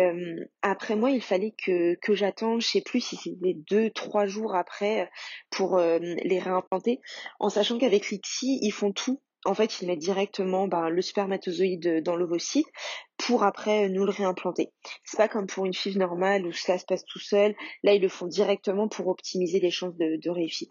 [0.63, 4.55] après moi, il fallait que, que j'attende, je sais plus si c'était deux, trois jours
[4.55, 5.11] après
[5.51, 7.01] pour les réimplanter,
[7.41, 9.21] en sachant qu'avec l'ICSI, ils font tout.
[9.45, 12.69] En fait, ils mettent directement bah, le spermatozoïde dans l'ovocyte
[13.17, 14.71] pour après nous le réimplanter.
[15.05, 17.55] C'est pas comme pour une FIV normale où ça se passe tout seul.
[17.83, 20.71] Là, ils le font directement pour optimiser les chances de, de réussite.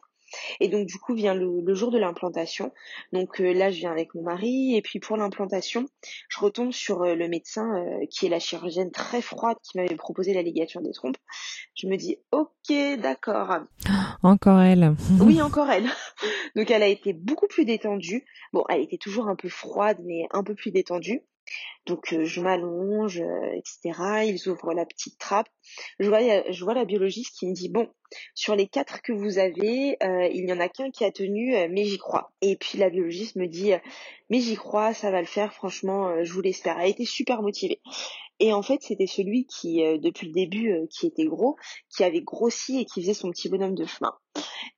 [0.60, 2.72] Et donc du coup vient le, jour de l'implantation.
[3.14, 5.86] Donc euh, là je viens avec mon mari et puis pour l'implantation,
[6.30, 9.96] je retombe sur euh, le médecin euh, qui est la chirurgienne très froide qui m'avait
[9.96, 11.18] proposé la ligature des trompes.
[11.76, 13.60] Je me dis ok d'accord.
[14.24, 14.96] Encore elle.
[15.20, 15.90] oui encore elle.
[16.56, 18.26] Donc elle a été beaucoup plus détendue.
[18.54, 21.24] Bon elle était toujours un peu froide mais un peu plus détendue.
[21.86, 24.26] Donc euh, je m'allonge, euh, etc.
[24.26, 25.48] Ils ouvrent la petite trappe.
[26.00, 26.20] Je vois,
[26.52, 27.90] je vois la biologiste qui me dit bon,
[28.36, 31.56] sur les quatre que vous avez, euh, il n'y en a qu'un qui a tenu,
[31.70, 32.32] mais j'y crois.
[32.42, 33.74] Et puis la biologiste me dit
[34.30, 35.54] mais j'y crois, ça va le faire.
[35.54, 36.80] Franchement, je vous l'espère.
[36.80, 37.82] Elle était super motivée.
[38.44, 41.58] Et en fait, c'était celui qui, depuis le début, qui était gros,
[41.96, 44.14] qui avait grossi et qui faisait son petit bonhomme de chemin.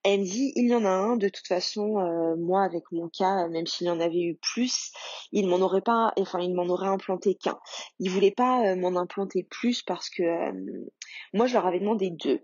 [0.04, 3.08] Elle me dit, il y en a un, de toute façon, euh, moi avec mon
[3.08, 4.92] cas, même s'il y en avait eu plus,
[5.32, 7.58] il m'en aurait pas, enfin il m'en aurait implanté qu'un.
[8.00, 10.52] Il voulait pas euh, m'en implanter plus parce que euh,
[11.34, 12.42] moi je leur avais demandé deux.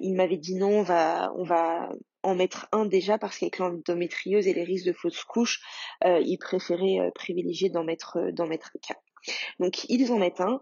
[0.00, 1.88] il m'avait dit non, on va, on va
[2.22, 5.60] en mettre un déjà parce qu'avec l'endométriose et les risques de fausse couche,
[6.04, 8.96] il préférait privilégier d'en mettre, d'en mettre qu'un.
[9.60, 10.60] Donc ils en mettent un.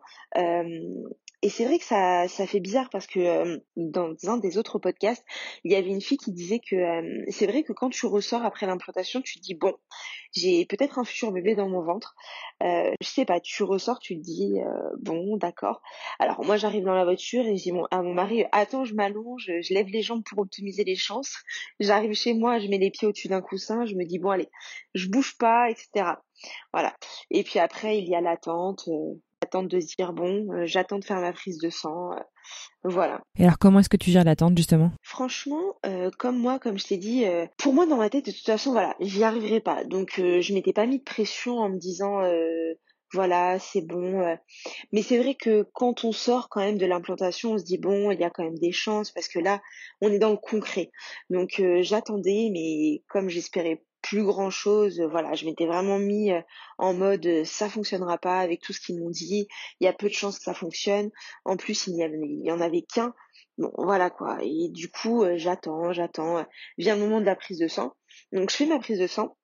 [1.43, 4.79] Et c'est vrai que ça, ça fait bizarre parce que euh, dans un des autres
[4.79, 5.25] podcasts,
[5.65, 8.45] il y avait une fille qui disait que euh, c'est vrai que quand tu ressors
[8.45, 9.73] après l'implantation, tu te dis bon,
[10.35, 12.15] j'ai peut-être un futur bébé dans mon ventre.
[12.63, 15.81] Euh, je sais pas, tu ressors, tu te dis euh, bon, d'accord.
[16.19, 19.51] Alors moi j'arrive dans la voiture et je dis à mon mari attends, je m'allonge,
[19.63, 21.39] je lève les jambes pour optimiser les chances.
[21.79, 24.51] J'arrive chez moi, je mets les pieds au-dessus d'un coussin, je me dis bon allez,
[24.95, 26.17] je bouge pas, etc.
[26.75, 26.95] Voilà.
[27.31, 28.91] Et puis après il y a l'attente
[29.51, 32.13] l'attente de se dire bon, euh, j'attends de faire ma prise de sang.
[32.13, 32.21] Euh,
[32.85, 33.21] voilà.
[33.39, 34.93] Et alors comment est-ce que tu gères l'attente justement?
[35.03, 37.25] Franchement, euh, comme moi, comme je t'ai dit,
[37.59, 39.85] pour moi dans ma tête de toute façon, voilà, j'y arriverai pas.
[39.85, 42.23] Donc je m'étais pas mis de pression en me disant
[43.13, 44.39] voilà, c'est bon.
[44.93, 48.13] Mais c'est vrai que quand on sort quand même de l'implantation, on se dit bon,
[48.13, 49.61] il y a quand même des chances parce que là,
[50.01, 50.91] on est dans le concret.
[51.29, 55.01] Donc j'attendais, mais comme j'espérais plus grand chose.
[55.01, 56.41] Voilà, je m'étais vraiment mis euh,
[56.79, 59.49] en mode euh, ça fonctionnera pas avec tout ce qu'ils m'ont dit.
[59.81, 61.11] Il y a peu de chances que ça fonctionne.
[61.45, 61.97] En plus, il
[62.45, 63.15] y, en avait qu'un.
[63.59, 64.39] Bon, voilà quoi.
[64.43, 66.47] Et du coup, euh, j'attends, j'attends.
[66.79, 67.93] Vient le moment de la prise de sang.
[68.33, 69.37] Donc, je fais ma prise de sang.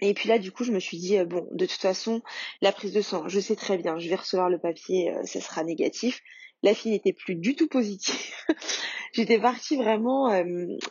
[0.00, 2.20] Et puis là, du coup, je me suis dit, bon, de toute façon,
[2.60, 5.62] la prise de sang, je sais très bien, je vais recevoir le papier, ça sera
[5.62, 6.20] négatif.
[6.62, 8.34] La fille n'était plus du tout positive.
[9.12, 10.44] J'étais partie vraiment,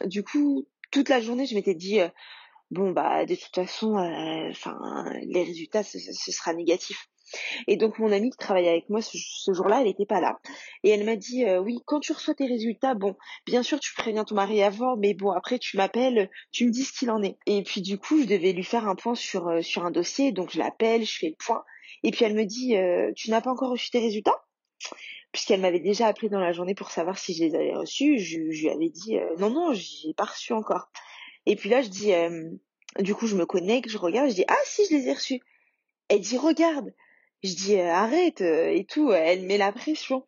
[0.06, 2.00] du coup, toute la journée, je m'étais dit,
[2.72, 4.78] bon bah de toute façon, euh, enfin
[5.24, 7.08] les résultats ce, sera négatif.
[7.68, 9.18] Et donc mon amie qui travaillait avec moi ce,
[9.54, 10.40] jour-là, elle n'était pas là.
[10.84, 13.94] Et elle m'a dit euh, oui, quand tu reçois tes résultats, bon, bien sûr tu
[13.94, 17.22] préviens ton mari avant, mais bon après tu m'appelles, tu me dis ce qu'il en
[17.24, 17.38] est.
[17.46, 20.32] Et puis du coup je devais lui faire un point sur euh, sur un dossier,
[20.32, 21.64] donc je l'appelle, je fais le point.
[22.04, 22.76] Et puis elle me dit
[23.16, 24.44] tu n'as pas encore reçu tes résultats?
[25.32, 28.52] Puisqu'elle m'avait déjà appelé dans la journée pour savoir si je les avais reçus, je,
[28.52, 30.90] je lui avais dit non non, j'ai pas reçu encore.
[31.46, 32.50] Et puis là, je dis, euh,
[33.00, 35.42] du coup, je me connecte, je regarde, je dis, ah si, je les ai reçus.
[36.10, 36.94] Elle dit, regarde.
[37.44, 39.12] Je dis, euh, arrête euh, et tout.
[39.12, 40.26] Elle met la pression.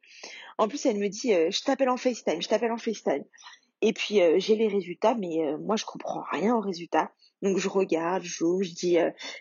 [0.58, 3.26] En plus, elle me dit, je t'appelle en FaceTime, je t'appelle en FaceTime.
[3.82, 7.12] Et puis, j'ai les résultats, mais moi, je comprends rien aux résultats.
[7.42, 8.98] Donc, je regarde, j'ouvre, je dis,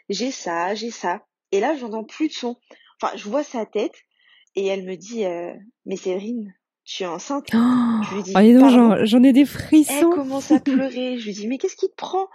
[0.09, 1.25] j'ai ça, j'ai ça.
[1.53, 2.57] Et là, j'entends plus de son.
[3.01, 3.95] Enfin, je vois sa tête
[4.57, 5.25] et elle me dit,
[5.87, 6.53] mais Séverine,
[6.85, 7.49] tu es enceinte.
[7.51, 9.93] je lui dis, oh, j'en ai des frissons.
[9.93, 11.19] Elle commence à pleurer.
[11.19, 12.29] je lui dis, mais qu'est-ce qui te prend?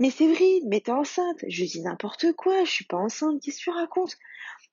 [0.00, 1.38] Mais c'est vrai, mais t'es enceinte.
[1.46, 4.16] Je lui dis n'importe quoi, je suis pas enceinte, qu'est-ce que tu racontes?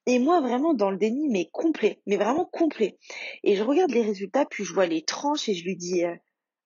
[0.06, 2.98] Et moi, vraiment dans le déni, mais complet, mais vraiment complet.
[3.44, 6.16] Et je regarde les résultats, puis je vois les tranches et je lui dis euh,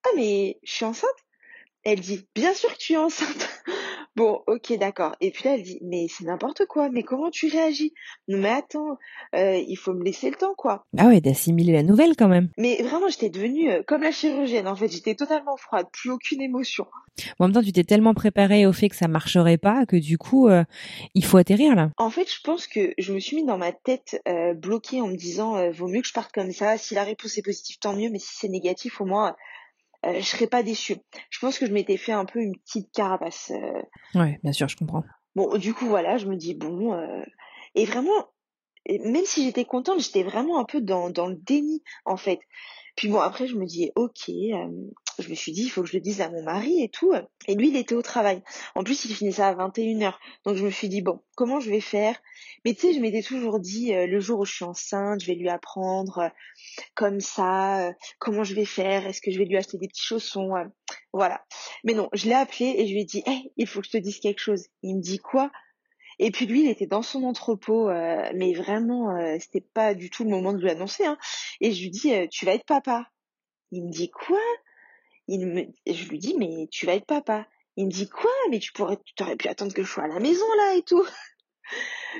[0.05, 1.09] Ah, mais je suis enceinte?
[1.83, 3.49] Elle dit Bien sûr que tu es enceinte
[4.15, 5.15] Bon, ok, d'accord.
[5.21, 7.93] Et puis là, elle dit, mais c'est n'importe quoi, mais comment tu réagis?
[8.27, 8.99] Non, mais attends,
[9.33, 10.85] euh, il faut me laisser le temps, quoi.
[10.99, 12.49] Ah ouais, d'assimiler la nouvelle quand même.
[12.59, 16.41] Mais vraiment, j'étais devenue euh, comme la chirurgienne, en fait, j'étais totalement froide, plus aucune
[16.41, 16.85] émotion.
[17.39, 20.19] en même temps, tu t'es tellement préparée au fait que ça marcherait pas que du
[20.19, 20.63] coup, euh,
[21.15, 21.89] il faut atterrir là.
[21.97, 24.21] En fait, je pense que je me suis mis dans ma tête
[24.55, 26.77] bloquée en me disant, vaut mieux que je parte comme ça.
[26.77, 29.35] Si la réponse est positive, tant mieux, mais si c'est négatif, au moins
[30.05, 30.97] euh, je serais pas déçue.
[31.29, 33.51] Je pense que je m'étais fait un peu une petite carapace.
[33.51, 34.19] Euh.
[34.19, 35.03] Ouais, bien sûr, je comprends.
[35.35, 37.23] Bon, du coup, voilà, je me dis bon, euh,
[37.75, 38.29] et vraiment,
[38.87, 42.39] même si j'étais contente, j'étais vraiment un peu dans, dans le déni en fait.
[42.95, 44.67] Puis bon, après, je me dis, ok, euh,
[45.19, 47.13] je me suis dit, il faut que je le dise à mon mari et tout.
[47.47, 48.41] Et lui, il était au travail.
[48.75, 50.13] En plus, il finissait à 21h.
[50.45, 52.19] Donc, je me suis dit, bon, comment je vais faire?
[52.65, 55.27] Mais tu sais, je m'étais toujours dit, euh, le jour où je suis enceinte, je
[55.27, 56.29] vais lui apprendre euh,
[56.95, 59.05] comme ça, comment je vais faire?
[59.05, 60.53] Est-ce que je vais lui acheter des petits chaussons?
[61.11, 61.43] Voilà.
[61.83, 63.91] Mais non, je l'ai appelé et je lui ai dit, hey, il faut que je
[63.91, 64.67] te dise quelque chose.
[64.81, 65.51] Il me dit quoi?
[66.19, 70.09] Et puis lui, il était dans son entrepôt, euh, mais vraiment, euh, c'était pas du
[70.09, 71.05] tout le moment de lui annoncer.
[71.05, 71.17] Hein.
[71.61, 73.07] Et je lui dis, euh, tu vas être papa?
[73.71, 74.39] Il me dit quoi?
[75.27, 75.63] Il me...
[75.87, 77.47] Je lui dis, mais tu vas être papa.
[77.75, 78.31] Il me dit quoi?
[78.49, 80.83] Mais tu pourrais, tu aurais pu attendre que je sois à la maison là et
[80.83, 81.05] tout.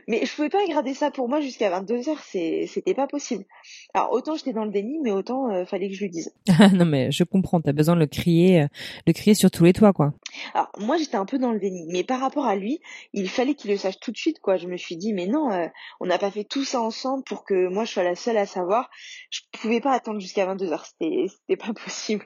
[0.08, 3.46] Mais je pouvais pas garder ça pour moi jusqu'à 22 heures, c'était pas possible.
[3.94, 6.34] Alors autant j'étais dans le déni, mais autant euh, fallait que je lui dise.
[6.74, 8.62] non mais je comprends, t'as besoin de le crier,
[9.06, 10.14] de euh, crier sur tous les toits quoi.
[10.54, 12.80] Alors moi j'étais un peu dans le déni, mais par rapport à lui,
[13.14, 14.58] il fallait qu'il le sache tout de suite quoi.
[14.58, 15.68] Je me suis dit mais non, euh,
[16.00, 18.46] on n'a pas fait tout ça ensemble pour que moi je sois la seule à
[18.46, 18.90] savoir.
[19.30, 22.26] Je pouvais pas attendre jusqu'à 22 heures, c'était c'était pas possible.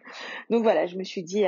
[0.50, 1.44] Donc voilà, je me suis dit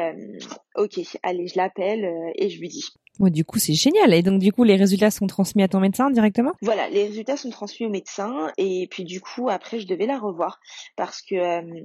[0.75, 2.85] ok, allez je l'appelle et je lui dis.
[3.19, 4.13] Ouais, du coup, c'est génial.
[4.13, 6.53] Et donc, du coup, les résultats sont transmis à ton médecin directement?
[6.61, 8.49] Voilà, les résultats sont transmis au médecin.
[8.57, 10.61] Et puis, du coup, après, je devais la revoir.
[10.95, 11.83] Parce que, euh,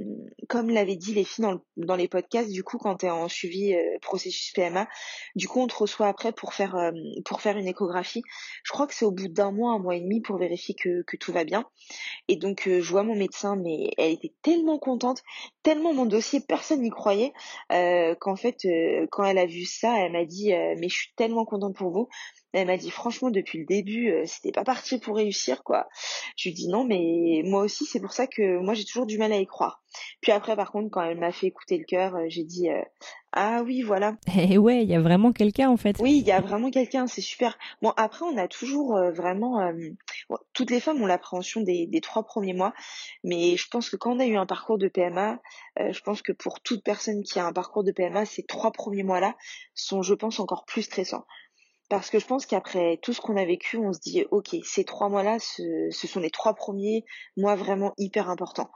[0.49, 3.29] comme l'avaient dit les filles dans, dans, les podcasts, du coup, quand tu es en
[3.29, 4.87] suivi euh, processus PMA,
[5.35, 6.93] du coup, on te reçoit après pour faire, euh,
[7.25, 8.23] pour faire une échographie.
[8.63, 11.03] Je crois que c'est au bout d'un mois, un mois et demi pour vérifier que,
[11.03, 11.65] que tout va bien.
[12.29, 15.23] Et donc, je vois mon médecin, mais elle était tellement contente,
[15.65, 17.33] tellement mon dossier, personne n'y croyait,
[17.71, 18.59] qu'en fait,
[19.11, 21.91] quand elle a vu ça, elle m'a dit, mais je suis tellement tellement contente pour
[21.91, 22.09] vous.
[22.55, 25.89] Elle m'a dit franchement depuis le début, euh, c'était pas parti pour réussir quoi.
[26.37, 29.19] Je lui dis non mais moi aussi c'est pour ça que moi j'ai toujours du
[29.19, 29.83] mal à y croire.
[30.21, 32.81] Puis après par contre quand elle m'a fait écouter le cœur, euh, j'ai dit euh,
[33.33, 34.15] ah oui voilà.
[34.39, 35.97] Et eh ouais il y a vraiment quelqu'un en fait.
[35.99, 37.59] Oui il y a vraiment quelqu'un c'est super.
[37.83, 39.73] Bon après on a toujours vraiment
[40.53, 42.73] toutes les femmes ont l'appréhension des, des trois premiers mois,
[43.25, 45.41] mais je pense que quand on a eu un parcours de PMA,
[45.77, 49.03] je pense que pour toute personne qui a un parcours de PMA ces trois premiers
[49.03, 49.35] mois là
[49.75, 51.25] sont je pense encore plus stressants
[51.89, 54.85] parce que je pense qu'après tout ce qu'on a vécu, on se dit, ok, ces
[54.85, 57.05] trois mois-là, ce, sont les trois premiers
[57.37, 58.71] mois vraiment hyper importants.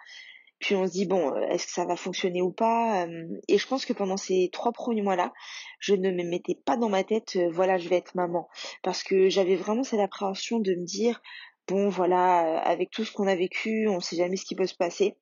[0.59, 3.59] Puis on se dit, bon, euh, est-ce que ça va fonctionner ou pas euh, Et
[3.59, 5.33] je pense que pendant ces trois premiers mois-là,
[5.79, 8.49] je ne me mettais pas dans ma tête, euh, voilà, je vais être maman.
[8.83, 11.23] Parce que j'avais vraiment cette appréhension de me dire,
[11.69, 14.67] bon, voilà, avec tout ce qu'on a vécu, on ne sait jamais ce qui peut
[14.67, 15.17] se passer.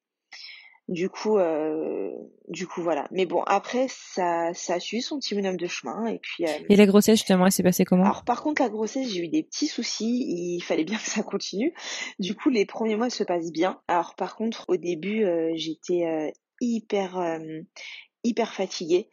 [0.88, 2.12] Du coup, euh,
[2.48, 3.08] du coup voilà.
[3.10, 6.44] Mais bon, après ça, ça a suivi son petit bonhomme de chemin et puis.
[6.44, 8.04] Euh, et la grossesse justement, elle s'est passée comment?
[8.04, 10.24] Alors par contre la grossesse, j'ai eu des petits soucis.
[10.28, 11.74] Il fallait bien que ça continue.
[12.20, 13.80] Du coup, les premiers mois se passent bien.
[13.88, 17.18] Alors par contre, au début, euh, j'étais hyper
[18.26, 19.08] hyper fatiguée.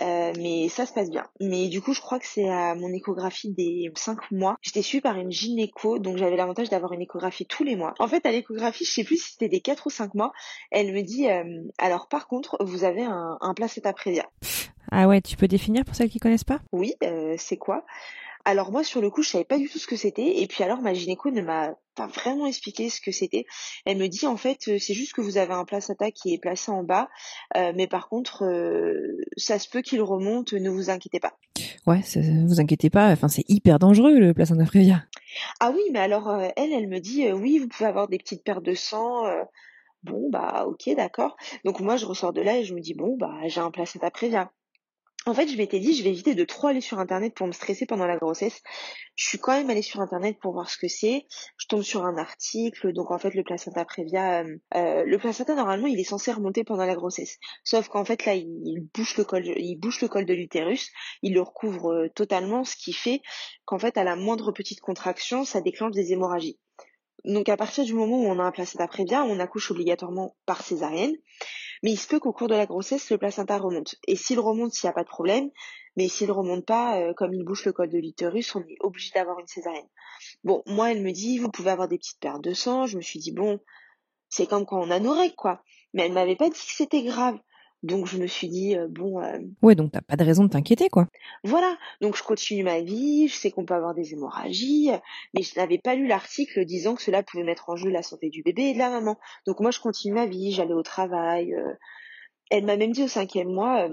[0.00, 1.26] Euh, mais ça se passe bien.
[1.40, 4.56] Mais du coup, je crois que c'est à mon échographie des 5 mois.
[4.62, 7.92] J'étais suivie par une gynéco, donc j'avais l'avantage d'avoir une échographie tous les mois.
[7.98, 10.32] En fait, à l'échographie, je sais plus si c'était des 4 ou 5 mois,
[10.70, 14.24] elle me dit euh, alors par contre, vous avez un, un placenta prévia.
[14.90, 16.60] Ah ouais, tu peux définir pour celles qui connaissent pas?
[16.72, 17.84] Oui, euh, c'est quoi?
[18.44, 20.64] Alors moi sur le coup je savais pas du tout ce que c'était et puis
[20.64, 23.44] alors ma gynéco ne m'a pas vraiment expliqué ce que c'était.
[23.84, 26.38] Elle me dit en fait euh, c'est juste que vous avez un placenta qui est
[26.38, 27.08] placé en bas,
[27.56, 31.34] euh, mais par contre euh, ça se peut qu'il remonte, ne vous inquiétez pas.
[31.86, 32.00] Ouais,
[32.46, 35.04] vous inquiétez pas, enfin c'est hyper dangereux le placenta prévia.
[35.60, 38.64] Ah oui, mais alors elle, elle me dit oui vous pouvez avoir des petites pertes
[38.64, 39.24] de sang.
[40.02, 41.36] bon bah ok d'accord.
[41.64, 44.10] Donc moi je ressors de là et je me dis bon bah j'ai un placenta
[44.10, 44.50] prévia.
[45.24, 47.52] En fait, je m'étais dit, je vais éviter de trop aller sur Internet pour me
[47.52, 48.60] stresser pendant la grossesse.
[49.14, 51.26] Je suis quand même allée sur Internet pour voir ce que c'est.
[51.58, 52.92] Je tombe sur un article.
[52.92, 56.64] Donc, en fait, le placenta prévia, euh, euh, le placenta, normalement, il est censé remonter
[56.64, 57.38] pendant la grossesse.
[57.62, 60.90] Sauf qu'en fait, là, il, bouche le col, il bouche le col de l'utérus.
[61.22, 63.20] Il le recouvre euh, totalement, ce qui fait
[63.64, 66.58] qu'en fait, à la moindre petite contraction, ça déclenche des hémorragies.
[67.24, 70.62] Donc, à partir du moment où on a un placenta prévia, on accouche obligatoirement par
[70.62, 71.14] césarienne.
[71.82, 73.96] Mais il se peut qu'au cours de la grossesse, le placenta remonte.
[74.06, 75.50] Et s'il remonte, s'il n'y a pas de problème,
[75.96, 79.10] mais s'il remonte pas, euh, comme il bouche le col de l'utérus, on est obligé
[79.14, 79.88] d'avoir une césarienne.
[80.44, 82.86] Bon, moi, elle me dit, vous pouvez avoir des petites pertes de sang.
[82.86, 83.60] Je me suis dit, bon,
[84.28, 85.62] c'est comme quand on a nos règles, quoi.
[85.92, 87.38] Mais elle m'avait pas dit que c'était grave.
[87.82, 89.20] Donc je me suis dit euh, bon.
[89.20, 91.08] Euh, ouais, donc t'as pas de raison de t'inquiéter, quoi.
[91.42, 91.76] Voilà.
[92.00, 93.28] Donc je continue ma vie.
[93.28, 94.90] Je sais qu'on peut avoir des hémorragies,
[95.34, 98.30] mais je n'avais pas lu l'article disant que cela pouvait mettre en jeu la santé
[98.30, 99.18] du bébé et de la maman.
[99.46, 100.52] Donc moi je continue ma vie.
[100.52, 101.54] J'allais au travail.
[101.54, 101.74] Euh.
[102.50, 103.88] Elle m'a même dit au cinquième mois.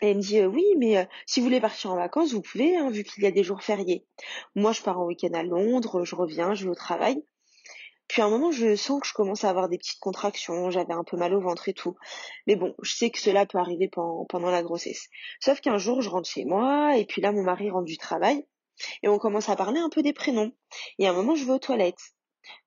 [0.00, 3.04] Elle me dit oui, mais si vous voulez partir en vacances, vous pouvez, hein, vu
[3.04, 4.06] qu'il y a des jours fériés.
[4.54, 7.22] Moi, je pars en week-end à Londres, je reviens, je vais au travail.
[8.12, 10.92] Puis à un moment, je sens que je commence à avoir des petites contractions, j'avais
[10.92, 11.96] un peu mal au ventre et tout.
[12.46, 15.08] Mais bon, je sais que cela peut arriver pendant, la grossesse.
[15.40, 18.46] Sauf qu'un jour, je rentre chez moi, et puis là, mon mari rentre du travail,
[19.02, 20.52] et on commence à parler un peu des prénoms.
[20.98, 22.12] Et à un moment, je vais aux toilettes.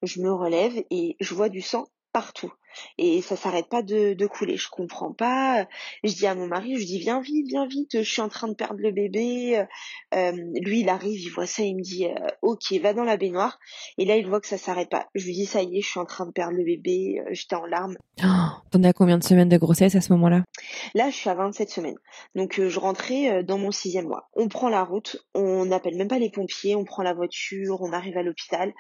[0.02, 2.52] Je me relève et je vois du sang partout
[2.98, 4.58] et ça s'arrête pas de, de, couler.
[4.58, 5.68] Je comprends pas.
[6.04, 8.48] Je dis à mon mari, je dis viens vite, viens vite, je suis en train
[8.48, 9.66] de perdre le bébé.
[10.14, 13.18] Euh, lui, il arrive, il voit ça, il me dit euh, ok, va dans la
[13.18, 13.60] baignoire.
[13.98, 15.08] Et là, il voit que ça s'arrête pas.
[15.16, 17.20] Je lui dis ça y est, je suis en train de perdre le bébé.
[17.20, 17.98] Euh, j'étais en larmes.
[18.24, 18.26] Oh,
[18.72, 20.44] T'en as combien de semaines de grossesse à ce moment-là?
[20.94, 21.98] Là, je suis à 27 semaines.
[22.36, 24.30] Donc, je rentrais dans mon sixième mois.
[24.36, 27.92] On prend la route, on n'appelle même pas les pompiers, on prend la voiture, on
[27.92, 28.74] arrive à l'hôpital.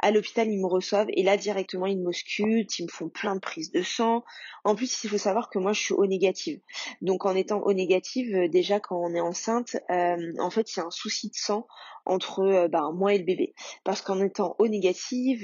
[0.00, 3.35] À l'hôpital, ils me reçoivent et là, directement, ils me sculptent, ils me font plein
[3.40, 4.24] prise de sang.
[4.64, 6.60] En plus, il faut savoir que moi, je suis O négative.
[7.02, 10.82] Donc, en étant O négative, euh, déjà quand on est enceinte, euh, en fait, a
[10.82, 11.66] un souci de sang
[12.04, 13.54] entre euh, ben, moi et le bébé.
[13.84, 15.42] Parce qu'en étant O négative,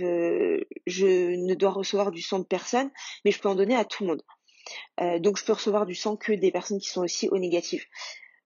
[0.87, 2.91] je ne dois recevoir du sang de personne,
[3.25, 5.23] mais je peux en donner à tout le monde.
[5.23, 7.85] donc, je peux recevoir du sang que des personnes qui sont aussi O négatives.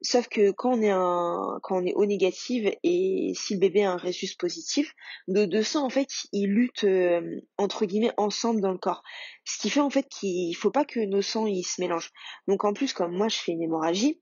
[0.02, 3.84] Sauf que quand on est un, quand on est O négative et si le bébé
[3.84, 4.94] a un résus positif,
[5.26, 9.02] nos deux sangs en fait ils luttent euh, entre guillemets ensemble dans le corps.
[9.44, 12.12] Ce qui fait en fait qu'il faut pas que nos sangs ils se mélangent.
[12.46, 14.20] Donc en plus comme moi je fais une hémorragie,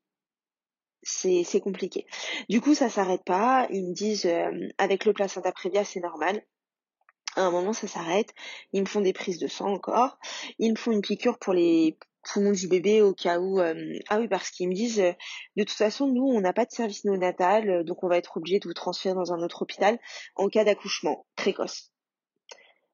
[1.02, 2.06] c'est c'est compliqué.
[2.48, 3.66] Du coup ça s'arrête pas.
[3.70, 6.42] Ils me disent euh, avec le placenta prévia c'est normal.
[7.36, 8.32] À un moment ça s'arrête.
[8.72, 10.18] Ils me font des prises de sang encore.
[10.60, 13.60] Ils me font une piqûre pour les poumons du bébé au cas où.
[13.60, 15.12] Euh, ah oui, parce qu'ils me disent, euh,
[15.56, 18.36] de toute façon, nous, on n'a pas de service néonatal, euh, donc on va être
[18.36, 19.98] obligé de vous transférer dans un autre hôpital
[20.36, 21.92] en cas d'accouchement précoce.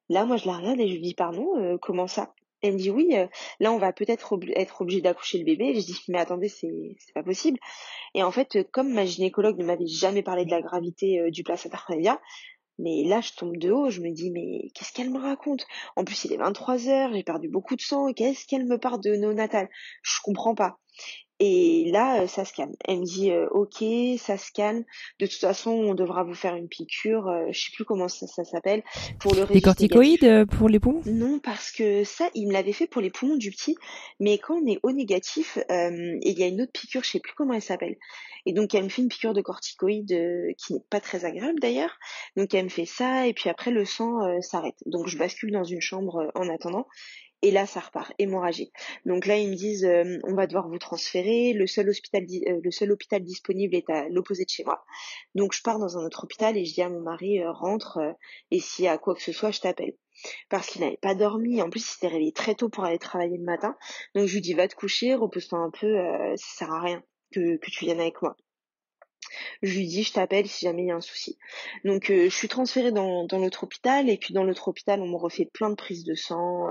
[0.09, 2.33] Là, moi, je la regarde et je lui dis, pardon, comment ça?
[2.61, 3.15] Elle me dit, oui,
[3.61, 5.73] là, on va peut-être être obligé d'accoucher le bébé.
[5.73, 6.67] Je dis, mais attendez, c'est
[7.15, 7.57] pas possible.
[8.13, 11.77] Et en fait, comme ma gynécologue ne m'avait jamais parlé de la gravité du placenta
[12.81, 15.65] mais là, je tombe de haut, je me dis, mais qu'est-ce qu'elle me raconte?
[15.95, 19.01] En plus, il est 23 heures, j'ai perdu beaucoup de sang, qu'est-ce qu'elle me parle
[19.01, 19.69] de natal
[20.03, 20.79] Je comprends pas.
[21.43, 22.75] Et là, euh, ça se calme.
[22.85, 23.83] Elle me dit euh, ok,
[24.19, 24.83] ça se calme.
[25.19, 27.27] De toute façon, on devra vous faire une piqûre.
[27.27, 28.83] Euh, je sais plus comment ça, s'appelle
[29.19, 29.47] pour le.
[29.47, 31.01] Des corticoïdes pour les poumons?
[31.07, 33.75] Non, parce que ça, il me l'avait fait pour les poumons du petit.
[34.19, 37.33] Mais quand on est au négatif, il y a une autre piqûre, je sais plus
[37.35, 37.95] comment elle s'appelle.
[38.45, 40.15] Et donc elle me fait une piqûre de corticoïdes
[40.57, 41.97] qui n'est pas très agréable d'ailleurs.
[42.37, 44.77] Donc elle me fait ça et puis après le sang s'arrête.
[44.85, 46.85] Donc je bascule dans une chambre en attendant
[47.43, 48.71] et là, ça repart, hémorragie.
[49.05, 51.53] Donc là, ils me disent, euh, on va devoir vous transférer.
[51.53, 54.83] Le seul hôpital, euh, le seul hôpital disponible est à l'opposé de chez moi.
[55.33, 57.99] Donc je pars dans un autre hôpital et je dis à mon mari, euh, rentre.
[58.51, 59.95] et s'il y a quoi que ce soit, je t'appelle.
[60.49, 61.61] Parce qu'il n'avait pas dormi.
[61.61, 63.75] En plus, il s'était réveillé très tôt pour aller travailler le matin.
[64.13, 65.95] Donc je lui dis, va te coucher, repose-toi un peu.
[66.37, 68.35] ça sert à rien que, que tu viennes avec moi.
[69.61, 71.37] Je lui dis, je t'appelle si jamais il y a un souci.
[71.85, 75.17] Donc, je suis transférée dans, dans l'autre hôpital et puis dans l'autre hôpital, on me
[75.17, 76.67] refait plein de prises de sang.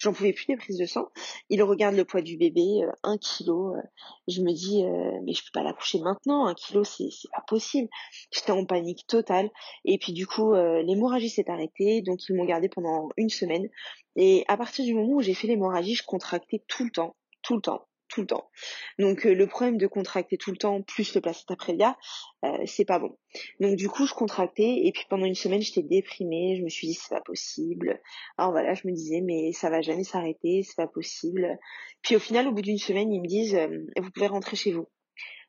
[0.00, 1.08] J'en pouvais plus des prises de sang.
[1.50, 3.76] Il regarde le poids du bébé, euh, un kilo.
[3.76, 3.82] Euh,
[4.28, 6.46] je me dis, euh, mais je peux pas l'accoucher maintenant.
[6.46, 7.88] Un kilo, c'est pas possible.
[8.32, 9.50] J'étais en panique totale.
[9.84, 12.00] Et puis du coup, l'hémorragie s'est arrêtée.
[12.00, 13.68] Donc ils m'ont gardé pendant une semaine.
[14.16, 17.54] Et à partir du moment où j'ai fait l'hémorragie, je contractais tout le temps, tout
[17.54, 18.50] le temps tout le temps.
[18.98, 21.96] Donc euh, le problème de contracter tout le temps plus le placenta prévia,
[22.44, 23.16] euh, c'est pas bon.
[23.60, 26.88] Donc du coup je contractais et puis pendant une semaine j'étais déprimée, je me suis
[26.88, 28.00] dit c'est pas possible.
[28.36, 31.58] Alors voilà, je me disais mais ça va jamais s'arrêter, c'est pas possible.
[32.02, 34.72] Puis au final au bout d'une semaine ils me disent euh, vous pouvez rentrer chez
[34.72, 34.88] vous.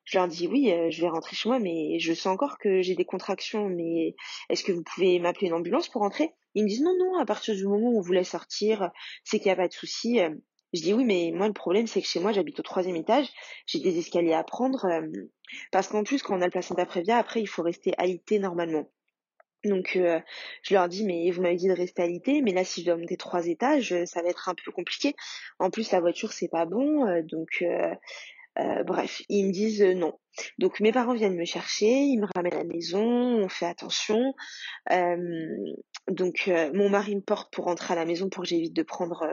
[0.03, 2.95] Je leur dis oui, je vais rentrer chez moi, mais je sens encore que j'ai
[2.95, 3.70] des contractions.
[3.70, 4.16] Mais
[4.49, 6.32] est-ce que vous pouvez m'appeler une ambulance pour rentrer?
[6.55, 7.20] Ils me disent non, non.
[7.20, 8.89] À partir du moment où on voulait sortir,
[9.24, 10.20] c'est qu'il n'y a pas de souci.
[10.74, 13.28] Je dis oui, mais moi le problème c'est que chez moi j'habite au troisième étage,
[13.67, 15.01] j'ai des escaliers à prendre, euh,
[15.72, 18.89] parce qu'en plus quand on a le placenta prévia, après il faut rester alité normalement.
[19.65, 20.19] Donc euh,
[20.63, 22.97] je leur dis mais vous m'avez dit de rester alité, mais là si je dois
[22.97, 25.13] monter trois étages, ça va être un peu compliqué.
[25.59, 27.63] En plus la voiture c'est pas bon, euh, donc
[28.59, 30.19] Euh, bref, ils me disent euh, non.
[30.57, 34.34] Donc mes parents viennent me chercher, ils me ramènent à la maison, on fait attention.
[36.10, 39.26] Donc mon mari me porte pour rentrer à la maison pour que j'évite de prendre.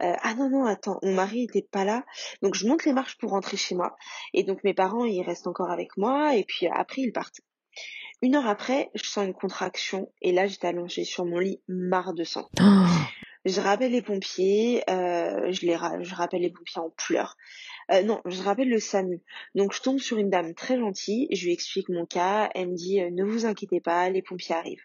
[0.00, 2.04] ah non non attends, mon mari était pas là,
[2.42, 3.96] donc je monte les marches pour rentrer chez moi.
[4.34, 7.40] Et donc mes parents ils restent encore avec moi et puis après ils partent.
[8.22, 12.14] Une heure après, je sens une contraction et là j'étais allongée sur mon lit, marre
[12.14, 12.48] de sang.
[12.60, 12.86] Oh.
[13.44, 17.36] Je rappelle les pompiers, euh, je, les je rappelle les pompiers en pleurs.
[17.90, 19.20] Euh, non, je rappelle le SAMU.
[19.56, 22.76] Donc je tombe sur une dame très gentille, je lui explique mon cas, elle me
[22.76, 24.84] dit euh, ne vous inquiétez pas, les pompiers arrivent.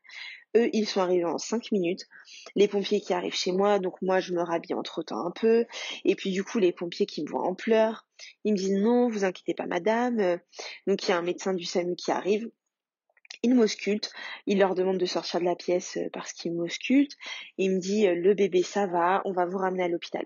[0.56, 2.08] Eux, ils sont arrivés en cinq minutes.
[2.56, 5.66] Les pompiers qui arrivent chez moi, donc moi je me rhabille entre temps un peu.
[6.06, 8.06] Et puis du coup, les pompiers qui me voient en pleurs,
[8.44, 10.40] ils me disent non, vous inquiétez pas madame.
[10.88, 12.50] Donc il y a un médecin du SAMU qui arrive.
[13.44, 14.12] Il m'ausculte,
[14.48, 17.16] il leur demande de sortir de la pièce euh, parce qu'il m'ausculte.
[17.58, 20.26] Il me dit euh, le bébé ça va, on va vous ramener à l'hôpital.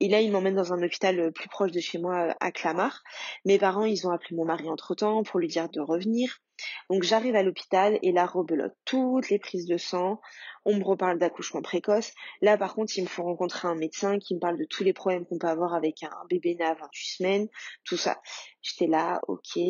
[0.00, 3.02] Et là, il m'emmène dans un hôpital euh, plus proche de chez moi à Clamart.
[3.44, 6.40] Mes parents, ils ont appelé mon mari entre-temps pour lui dire de revenir.
[6.90, 10.20] Donc j'arrive à l'hôpital et là rebelote toutes les prises de sang.
[10.64, 12.12] On me reparle d'accouchement précoce.
[12.40, 14.92] Là par contre il me faut rencontrer un médecin qui me parle de tous les
[14.92, 17.48] problèmes qu'on peut avoir avec un bébé né à 28 semaines,
[17.84, 18.20] tout ça.
[18.62, 19.60] J'étais là, ok.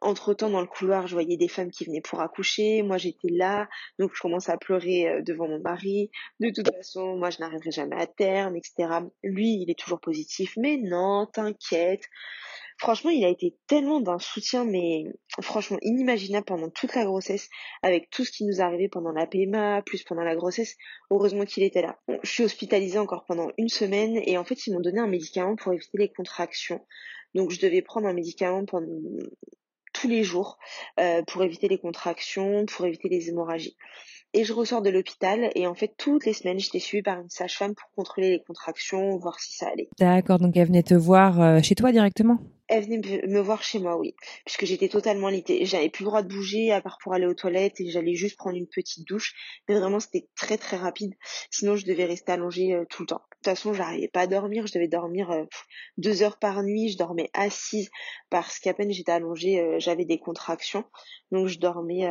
[0.00, 2.82] Entre temps dans le couloir je voyais des femmes qui venaient pour accoucher.
[2.82, 3.68] Moi j'étais là,
[3.98, 6.10] donc je commence à pleurer euh, devant mon mari.
[6.40, 8.88] De toute façon moi je n'arriverai jamais à terme, etc.
[9.24, 12.04] Lui il est toujours positif, mais non, t'inquiète.
[12.78, 15.04] Franchement, il a été tellement d'un soutien, mais
[15.40, 17.48] franchement inimaginable pendant toute la grossesse,
[17.82, 20.76] avec tout ce qui nous arrivait pendant la PMA, plus pendant la grossesse.
[21.10, 21.98] Heureusement qu'il était là.
[22.22, 25.54] je suis hospitalisée encore pendant une semaine et en fait, ils m'ont donné un médicament
[25.56, 26.84] pour éviter les contractions.
[27.34, 28.86] Donc, je devais prendre un médicament pendant
[29.92, 30.58] tous les jours
[30.98, 33.76] euh, pour éviter les contractions, pour éviter les hémorragies.
[34.36, 37.30] Et je ressors de l'hôpital et en fait toutes les semaines j'étais suivie par une
[37.30, 39.88] sage-femme pour contrôler les contractions, voir si ça allait.
[40.00, 42.40] D'accord, donc elle venait te voir euh, chez toi directement?
[42.66, 45.64] Elle venait me voir chez moi, oui, puisque j'étais totalement litée.
[45.66, 48.36] J'avais plus le droit de bouger à part pour aller aux toilettes et j'allais juste
[48.36, 49.34] prendre une petite douche.
[49.68, 51.12] Mais vraiment, c'était très très rapide.
[51.50, 53.22] Sinon, je devais rester allongée euh, tout le temps.
[53.30, 54.66] De toute façon, j'arrivais pas à dormir.
[54.66, 55.44] Je devais dormir euh,
[55.98, 56.88] deux heures par nuit.
[56.88, 57.90] Je dormais assise
[58.30, 60.84] parce qu'à peine j'étais allongée, j'avais des contractions.
[61.30, 62.08] Donc, je dormais.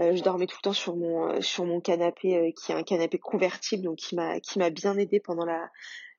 [0.00, 3.84] Je dormais tout le temps sur mon sur mon canapé qui est un canapé convertible
[3.84, 5.68] donc qui m'a qui m'a bien aidé pendant la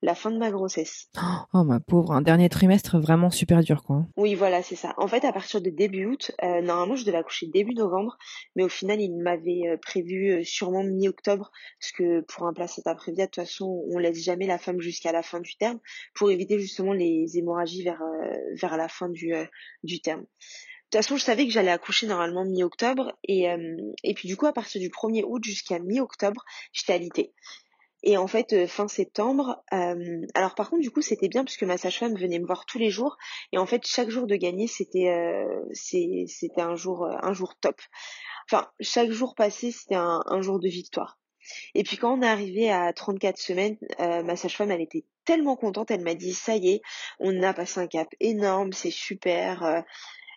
[0.01, 1.09] la fin de ma grossesse.
[1.53, 4.05] Oh ma pauvre, un dernier trimestre vraiment super dur quoi.
[4.15, 4.93] Oui voilà c'est ça.
[4.97, 8.17] En fait à partir de début août, euh, normalement je devais accoucher début novembre,
[8.55, 12.95] mais au final il m'avait euh, prévu euh, sûrement mi-octobre, parce que pour un placenta
[12.95, 15.79] prévia de toute façon on laisse jamais la femme jusqu'à la fin du terme,
[16.15, 18.01] pour éviter justement les hémorragies vers
[18.61, 19.33] vers la fin du
[19.83, 20.25] du terme.
[20.91, 23.45] De toute façon, je savais que j'allais accoucher normalement mi-octobre et,
[24.03, 27.31] et puis du coup à partir du 1er août jusqu'à mi-octobre, j'étais alitée.
[28.01, 31.63] Et en fait, euh, fin septembre, euh, alors par contre, du coup, c'était bien puisque
[31.63, 33.17] ma sage-femme venait me voir tous les jours.
[33.51, 37.81] Et en fait, chaque jour de gagner, c'était euh, c'était un jour un jour top.
[38.49, 41.19] Enfin, chaque jour passé, c'était un, un, jour de victoire.
[41.75, 45.91] Et puis quand on est arrivé à 34 semaines, ma sage-femme, elle était tellement contente.
[45.91, 46.81] Elle m'a dit, ça y est,
[47.19, 49.83] on a passé un cap énorme, c'est super.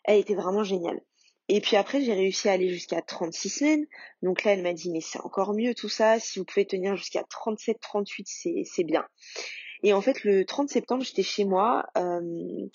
[0.04, 1.00] Elle était vraiment géniale.
[1.48, 3.86] Et puis après, j'ai réussi à aller jusqu'à 36 semaines.
[4.22, 6.18] Donc là, elle m'a dit, mais c'est encore mieux tout ça.
[6.18, 8.26] Si vous pouvez tenir jusqu'à 37, 38,
[8.64, 9.04] c'est bien.
[9.82, 11.84] Et en fait, le 30 septembre, j'étais chez moi.
[11.98, 12.66] Euh,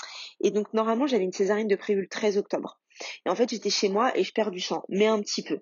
[0.41, 2.79] et donc, normalement, j'avais une césarienne de prévu le 13 octobre.
[3.25, 5.55] Et en fait, j'étais chez moi et je perds du sang, mais un petit peu.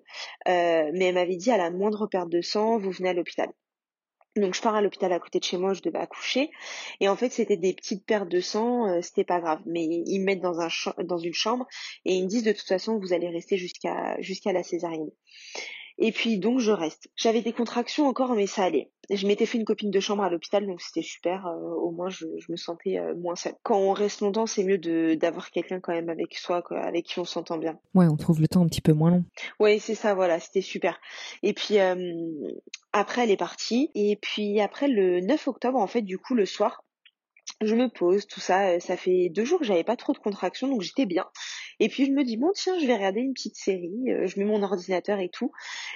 [0.48, 3.48] Euh, mais elle m'avait dit, à la moindre perte de sang, vous venez à l'hôpital.
[4.36, 6.50] Donc je pars à l'hôpital à côté de chez moi, je devais accoucher
[7.00, 10.18] et en fait c'était des petites pertes de sang, euh, c'était pas grave, mais ils
[10.20, 10.68] me mettent dans un
[11.04, 11.66] dans une chambre
[12.04, 15.10] et ils me disent de toute façon vous allez rester jusqu'à jusqu'à la césarienne.
[15.98, 17.08] Et puis donc je reste.
[17.16, 18.90] J'avais des contractions encore, mais ça allait.
[19.10, 21.46] Je m'étais fait une copine de chambre à l'hôpital, donc c'était super.
[21.46, 23.54] Euh, au moins je, me sentais euh, moins seule.
[23.62, 27.18] Quand on reste longtemps, c'est mieux de d'avoir quelqu'un quand même avec soi, avec qui
[27.18, 27.78] on s'entend bien.
[27.94, 29.24] Ouais, on trouve le temps un petit peu moins long.
[29.58, 31.00] Ouais, c'est ça, voilà, c'était super.
[31.42, 31.94] Et puis euh,
[32.92, 33.90] après elle est partie.
[33.94, 36.82] Et puis après le 9 octobre, en fait, du coup le soir,
[37.62, 40.68] je me pose, tout ça, ça fait deux jours que j'avais pas trop de contractions,
[40.68, 41.26] donc j'étais bien.
[41.80, 44.46] Et puis je me dis bon tiens, je vais regarder une petite série, je mets
[44.46, 45.52] mon ordinateur et tout.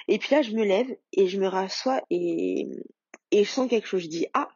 [0.07, 2.67] Et puis là je me lève et je me rassois et
[3.33, 4.49] et je sens quelque chose, je dis ah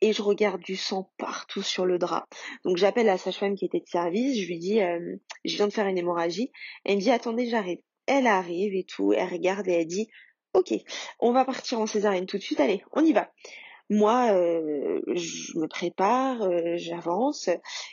[0.00, 2.26] et je regarde du sang partout sur le drap.
[2.64, 4.80] Donc j'appelle la sage-femme qui était de service, je lui dis
[5.44, 6.50] je viens de faire une hémorragie.
[6.84, 7.78] Elle me dit attendez, j'arrive.
[8.06, 10.08] Elle arrive et tout, elle regarde et elle dit
[10.54, 10.74] ok,
[11.20, 13.30] on va partir en césarienne tout de suite, allez, on y va.
[13.90, 17.48] Moi, euh, je me prépare, euh, j'avance.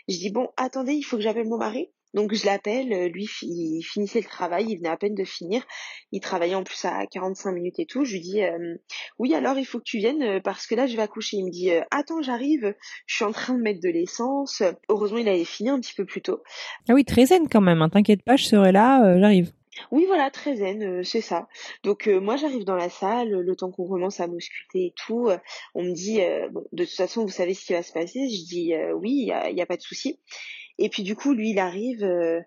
[0.09, 1.89] Je dis bon, attendez, il faut que j'appelle mon mari.
[2.15, 5.61] Donc je l'appelle, euh, lui il finissait le travail, il venait à peine de finir,
[6.13, 8.05] il travaillait en plus à 45 minutes et tout.
[8.05, 8.75] Je lui dis euh,
[9.19, 11.35] oui alors il faut que tu viennes euh, parce que là je vais accoucher.
[11.35, 12.73] Il me dit attends j'arrive,
[13.05, 14.63] je suis en train de mettre de l'essence.
[14.87, 16.41] Heureusement il avait fini un petit peu plus tôt.
[16.87, 17.81] Ah oui très zen quand même.
[17.81, 17.89] Hein.
[17.89, 19.51] T'inquiète pas je serai là, j'arrive.
[19.91, 21.49] Oui, voilà, très zen, c'est ça.
[21.83, 25.27] Donc moi j'arrive dans la salle, le temps qu'on commence à m'ausculter et tout,
[25.73, 26.21] on me dit
[26.53, 28.29] bon, de toute façon vous savez ce qui va se passer.
[28.29, 30.17] Je dis oui, il y a, y a, pas de souci.
[30.77, 32.03] Et puis du coup, lui, il arrive.
[32.03, 32.41] Euh,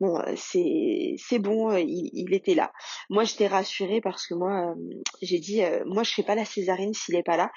[0.00, 2.72] bon, euh, c'est c'est bon, euh, il, il, était là.
[3.08, 4.74] Moi, j'étais rassurée parce que moi,
[5.22, 7.50] j'ai dit, moi, je fais pas la césarienne s'il est pas là.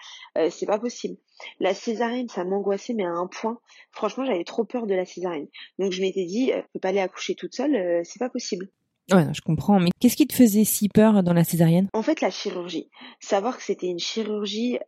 [0.50, 1.18] c'est pas possible.
[1.60, 3.60] La césarienne, ça m'angoissait, mais à un point.
[3.92, 5.48] Franchement, j'avais trop peur de la césarienne.
[5.80, 8.70] Donc, je m'étais dit, je peux pas aller accoucher toute seule, c'est pas possible.
[9.12, 9.82] Ouais, je comprends.
[9.82, 11.90] Mais qu'est-ce qui te faisait si peur dans la césarienne?
[11.92, 12.90] En fait, la chirurgie.
[13.20, 14.80] Savoir que c'était une chirurgie,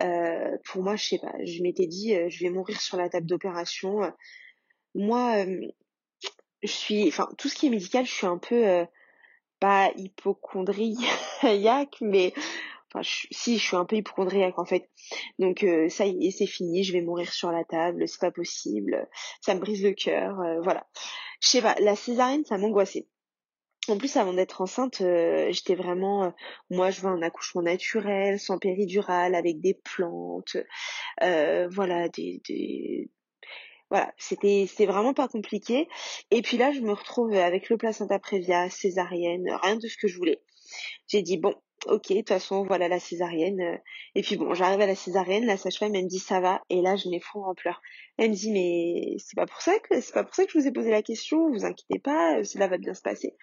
[0.65, 1.33] pour moi, je sais pas.
[1.43, 3.99] Je m'étais dit, je vais mourir sur la table d'opération
[4.95, 5.45] moi,
[6.63, 8.85] je suis, enfin, tout ce qui est médical, je suis un peu
[9.59, 12.33] pas hypochondriaque, mais
[12.93, 14.89] enfin, si, je suis un peu hypochondriaque en fait.
[15.39, 19.07] Donc ça y est, c'est fini, je vais mourir sur la table, c'est pas possible,
[19.41, 20.87] ça me brise le cœur, voilà.
[21.41, 23.07] Je sais pas, la césarienne, ça m'angoissait.
[23.87, 26.33] En plus, avant d'être enceinte, j'étais vraiment,
[26.71, 30.57] moi, je veux un accouchement naturel, sans péridurale, avec des plantes,
[31.21, 33.11] voilà, des, des,
[33.89, 35.87] voilà, c'était vraiment pas compliqué.
[36.31, 40.07] Et puis là, je me retrouve avec le placenta prévia, césarienne, rien de ce que
[40.07, 40.41] je voulais.
[41.07, 41.55] J'ai dit bon,
[41.87, 43.79] ok, de toute façon, voilà la césarienne.
[44.15, 46.81] Et puis bon, j'arrive à la césarienne, la sage-femme elle me dit ça va, et
[46.81, 47.81] là je m'effondre en pleurs.
[48.17, 50.59] Elle me dit mais c'est pas pour ça que c'est pas pour ça que je
[50.59, 53.35] vous ai posé la question, vous inquiétez pas, cela va bien se passer.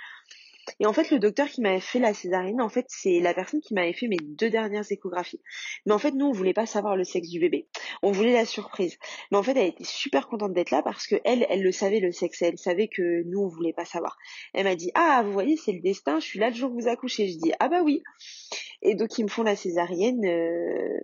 [0.80, 3.60] Et en fait, le docteur qui m'avait fait la césarienne, en fait, c'est la personne
[3.60, 5.40] qui m'avait fait mes deux dernières échographies.
[5.86, 7.66] Mais en fait, nous, on voulait pas savoir le sexe du bébé.
[8.02, 8.98] On voulait la surprise.
[9.30, 12.00] Mais en fait, elle était super contente d'être là parce que elle, elle le savait
[12.00, 12.42] le sexe.
[12.42, 14.16] Elle savait que nous, on voulait pas savoir.
[14.54, 16.20] Elle m'a dit, ah, vous voyez, c'est le destin.
[16.20, 17.28] Je suis là le jour où vous accouchez.
[17.28, 18.02] Je dis, ah bah oui.
[18.82, 20.24] Et donc, ils me font la césarienne.
[20.24, 21.00] Euh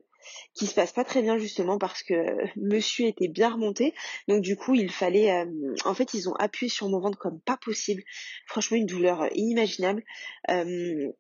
[0.55, 2.15] qui se passe pas très bien justement parce que
[2.57, 3.95] monsieur était bien remonté.
[4.27, 7.41] Donc du coup, il fallait euh, en fait, ils ont appuyé sur mon ventre comme
[7.41, 8.03] pas possible.
[8.47, 10.03] Franchement, une douleur inimaginable.
[10.51, 11.13] Euh,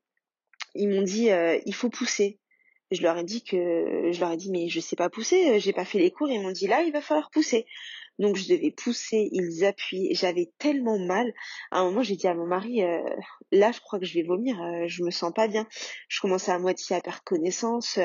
[0.74, 2.38] ils m'ont dit euh, il faut pousser.
[2.90, 5.74] Je leur ai dit que je leur ai dit mais je sais pas pousser, j'ai
[5.74, 7.66] pas fait les cours, ils m'ont dit là, il va falloir pousser.
[8.18, 11.32] Donc je devais pousser, ils appuient, j'avais tellement mal.
[11.70, 12.80] À un moment, j'ai dit à mon mari,
[13.52, 15.68] là, je crois que je vais vomir, je me sens pas bien.
[16.08, 17.98] Je commençais à moitié à perdre connaissance.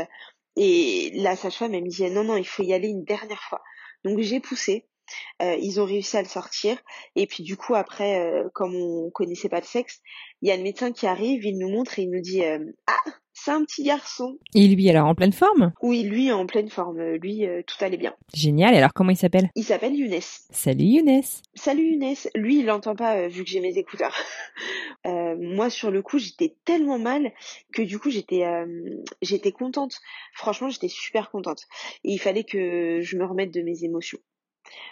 [0.56, 3.62] Et la sage-femme, elle me disait non, non, il faut y aller une dernière fois.
[4.04, 4.88] Donc j'ai poussé.
[5.42, 6.78] Euh, ils ont réussi à le sortir.
[7.16, 10.02] Et puis du coup, après, euh, comme on connaissait pas le sexe,
[10.42, 12.60] il y a le médecin qui arrive, il nous montre et il nous dit euh,
[12.88, 14.38] Ah, c'est un petit garçon.
[14.56, 15.74] Et lui, alors en pleine forme?
[15.82, 17.02] Oui, lui en pleine forme.
[17.16, 18.14] Lui, tout allait bien.
[18.34, 18.74] Génial.
[18.74, 19.50] Et alors comment il s'appelle?
[19.56, 20.22] Il s'appelle Younes.
[20.22, 21.24] Salut Younes.
[21.56, 22.16] Salut Younes.
[22.36, 24.16] Lui, il l'entend pas vu que j'ai mes écouteurs.
[25.06, 27.34] moi, sur le coup, j'étais tellement mal
[27.74, 28.44] que du coup, j'étais
[29.22, 30.00] j'étais contente.
[30.34, 31.66] Franchement, j'étais super contente.
[32.04, 34.20] Et il fallait que je me remette de mes émotions.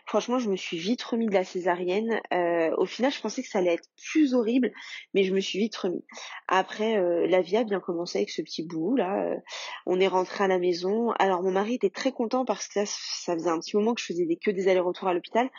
[0.05, 2.21] Franchement, je me suis vite remis de la césarienne.
[2.33, 4.71] Euh, au final, je pensais que ça allait être plus horrible,
[5.13, 6.03] mais je me suis vite remis.
[6.47, 9.23] Après, euh, la vie a bien commencé avec ce petit bout là.
[9.25, 9.37] Euh,
[9.85, 11.11] on est rentré à la maison.
[11.19, 14.01] Alors mon mari était très content parce que ça, ça faisait un petit moment que
[14.01, 15.49] je faisais que des allers-retours à l'hôpital.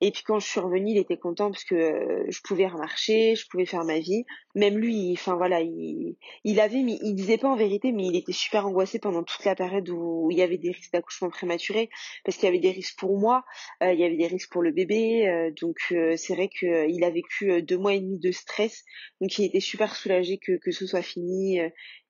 [0.00, 3.46] Et puis quand je suis revenue, il était content parce que je pouvais remarcher, je
[3.48, 4.24] pouvais faire ma vie.
[4.54, 8.16] Même lui, enfin voilà, il, il avait, mais il disait pas en vérité, mais il
[8.16, 11.88] était super angoissé pendant toute la période où il y avait des risques d'accouchement prématuré
[12.24, 13.44] parce qu'il y avait des risques pour moi.
[13.82, 17.04] Euh, il y avait des risques pour le bébé, euh, donc euh, c'est vrai qu'il
[17.04, 18.84] a vécu deux mois et demi de stress,
[19.20, 21.58] donc il était super soulagé que, que ce soit fini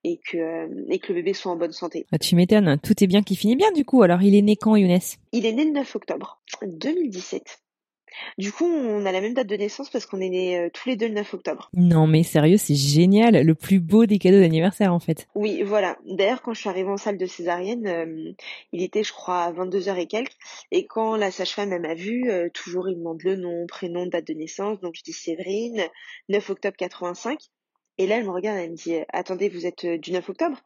[0.05, 2.07] et que et que le bébé soit en bonne santé.
[2.13, 4.03] Ah, tu m'étonnes, tout est bien qui finit bien du coup.
[4.03, 4.99] Alors il est né quand Younes?
[5.33, 7.62] Il est né le 9 octobre 2017.
[8.39, 10.89] Du coup, on a la même date de naissance parce qu'on est nés euh, tous
[10.89, 11.71] les deux le 9 octobre.
[11.75, 15.29] Non, mais sérieux, c'est génial, le plus beau des cadeaux d'anniversaire en fait.
[15.35, 15.99] Oui, voilà.
[16.07, 18.33] D'ailleurs, quand je suis arrivée en salle de césarienne, euh,
[18.73, 20.37] il était, je crois, à 22h et quelques.
[20.71, 24.35] Et quand la sage-femme m'a vue, euh, toujours il demande le nom, prénom, date de
[24.35, 24.81] naissance.
[24.81, 25.83] Donc je dis Séverine,
[26.29, 27.39] 9 octobre 85.
[27.99, 30.57] Et là, elle me regarde, elle me dit, attendez, vous êtes du 9 octobre?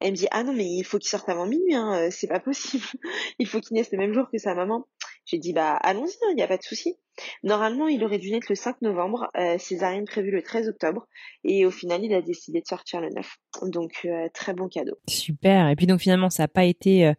[0.00, 2.40] Elle me dit ah non mais il faut qu'il sorte avant minuit, hein, c'est pas
[2.40, 2.84] possible.
[3.38, 4.88] il faut qu'il naisse le même jour que sa maman.
[5.24, 6.96] J'ai dit bah allons-y, il hein, n'y a pas de souci.
[7.42, 11.06] Normalement, il aurait dû naître le 5 novembre, euh, césarienne prévue le 13 octobre,
[11.44, 13.36] et au final, il a décidé de sortir le 9.
[13.66, 14.94] Donc, euh, très bon cadeau.
[15.08, 15.68] Super.
[15.68, 17.12] Et puis donc finalement, ça n'a pas été euh,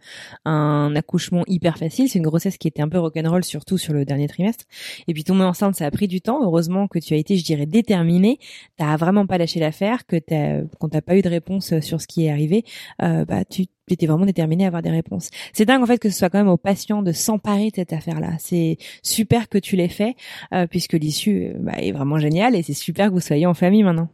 [0.46, 2.10] un accouchement hyper facile.
[2.10, 4.66] C'est une grossesse qui était un peu rock'n'roll, surtout sur le dernier trimestre.
[5.08, 6.44] Et puis tomber enceinte, ça a pris du temps.
[6.44, 8.40] Heureusement que tu as été, je dirais, déterminée.
[8.78, 12.08] T'as vraiment pas lâché l'affaire, que t'as, quand t'as pas eu de réponse sur ce
[12.08, 12.64] qui est arrivé,
[13.00, 15.30] bah tu étais vraiment déterminée à avoir des réponses.
[15.52, 17.94] C'est dingue en fait que ce soit quand même aux patients de s'emparer de cette
[17.94, 18.36] affaire-là.
[18.40, 20.16] C'est super que tu l'aies fait,
[20.70, 24.10] puisque l'issue bah, est vraiment géniale et c'est super que vous soyez en famille maintenant.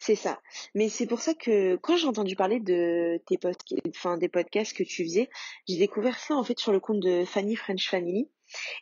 [0.00, 0.40] C'est ça.
[0.74, 4.76] Mais c'est pour ça que quand j'ai entendu parler de tes podcasts, enfin des podcasts
[4.76, 5.28] que tu faisais,
[5.66, 8.30] j'ai découvert ça en fait sur le compte de Fanny French Family.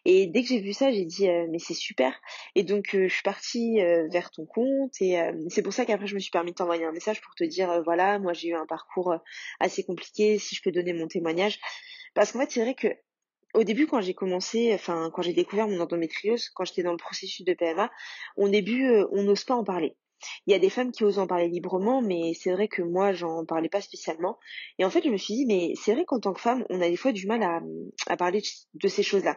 [0.04, 2.12] Et dès que j'ai vu ça, j'ai dit euh, mais c'est super.
[2.54, 6.06] Et donc euh, je suis partie euh, vers ton compte et c'est pour ça qu'après
[6.06, 8.54] je me suis permis de t'envoyer un message pour te dire voilà moi j'ai eu
[8.54, 9.14] un parcours
[9.58, 11.58] assez compliqué si je peux donner mon témoignage
[12.14, 12.88] parce qu'en fait c'est vrai que
[13.54, 16.98] au début, quand j'ai commencé, enfin, quand j'ai découvert mon endométriose, quand j'étais dans le
[16.98, 17.90] processus de PMA,
[18.36, 19.96] au début, on n'ose pas en parler.
[20.46, 23.12] Il y a des femmes qui osent en parler librement, mais c'est vrai que moi,
[23.12, 24.38] j'en parlais pas spécialement.
[24.78, 26.80] Et en fait, je me suis dit, mais c'est vrai qu'en tant que femme, on
[26.80, 28.42] a des fois du mal à, parler
[28.74, 29.36] de ces choses-là.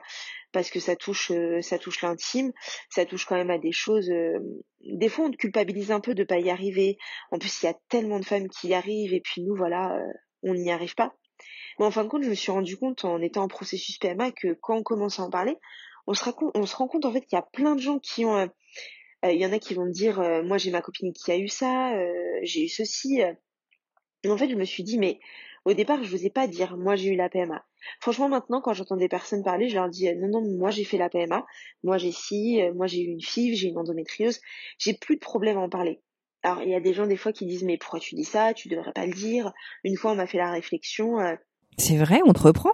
[0.52, 2.52] Parce que ça touche, euh, ça touche l'intime,
[2.90, 4.10] ça touche quand même à des choses.
[4.10, 4.40] Euh,
[4.82, 6.98] des fois, on culpabilise un peu de pas y arriver.
[7.32, 9.96] En plus, il y a tellement de femmes qui y arrivent, et puis nous, voilà,
[9.96, 11.14] euh, on n'y arrive pas.
[11.78, 14.32] Mais en fin de compte, je me suis rendu compte en étant en processus PMA
[14.32, 15.58] que quand on commence à en parler,
[16.08, 18.50] on se, rend compte en fait qu'il y a plein de gens qui ont
[19.24, 21.32] il euh, y en a qui vont me dire, euh, moi j'ai ma copine qui
[21.32, 23.22] a eu ça, euh, j'ai eu ceci.
[24.26, 25.20] En fait, je me suis dit, mais
[25.66, 27.66] au départ, je n'osais pas dire, moi j'ai eu la PMA.
[28.00, 30.98] Franchement, maintenant, quand j'entends des personnes parler, je leur dis, non, non, moi j'ai fait
[30.98, 31.46] la PMA,
[31.84, 34.40] moi j'ai ci, moi j'ai eu une FIV, j'ai une endométriose,
[34.78, 36.02] j'ai plus de problème à en parler.
[36.44, 38.54] Alors, il y a des gens des fois qui disent, mais pourquoi tu dis ça,
[38.54, 39.54] tu devrais pas le dire.
[39.84, 41.18] Une fois, on m'a fait la réflexion.
[41.78, 42.72] C'est vrai, on te reprend?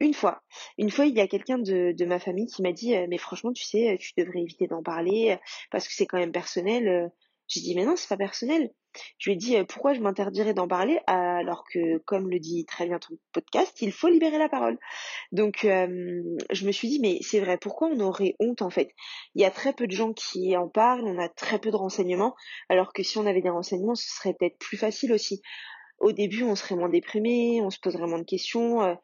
[0.00, 0.42] Une fois,
[0.78, 3.18] une fois, il y a quelqu'un de, de ma famille qui m'a dit, euh, mais
[3.18, 5.36] franchement, tu sais, tu devrais éviter d'en parler euh,
[5.70, 7.10] parce que c'est quand même personnel.
[7.44, 7.48] Euh.
[7.48, 8.70] J'ai dit, mais non, c'est pas personnel.
[9.18, 12.86] Je lui ai dit, pourquoi je m'interdirais d'en parler alors que, comme le dit très
[12.86, 14.78] bien ton podcast, il faut libérer la parole.
[15.32, 18.90] Donc, je me suis dit, mais c'est vrai, pourquoi on aurait honte en fait?
[19.34, 21.76] Il y a très peu de gens qui en parlent, on a très peu de
[21.76, 22.36] renseignements,
[22.68, 25.42] alors que si on avait des renseignements, ce serait peut-être plus facile aussi.
[25.98, 28.96] Au début, on serait moins déprimé, on se poserait moins de questions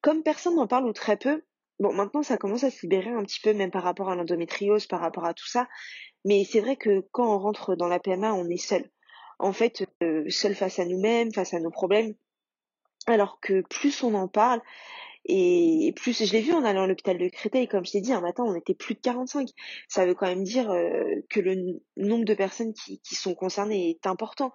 [0.00, 1.42] comme personne n'en parle ou très peu,
[1.80, 4.86] bon, maintenant ça commence à se libérer un petit peu, même par rapport à l'endométriose,
[4.86, 5.68] par rapport à tout ça.
[6.24, 8.90] Mais c'est vrai que quand on rentre dans la PMA, on est seul.
[9.38, 12.14] En fait, euh, seul face à nous-mêmes, face à nos problèmes.
[13.06, 14.60] Alors que plus on en parle,
[15.28, 18.12] et plus, je l'ai vu en allant à l'hôpital de Créteil, comme je t'ai dit,
[18.12, 19.48] un matin, on était plus de 45.
[19.88, 23.90] Ça veut quand même dire euh, que le nombre de personnes qui, qui sont concernées
[23.90, 24.52] est important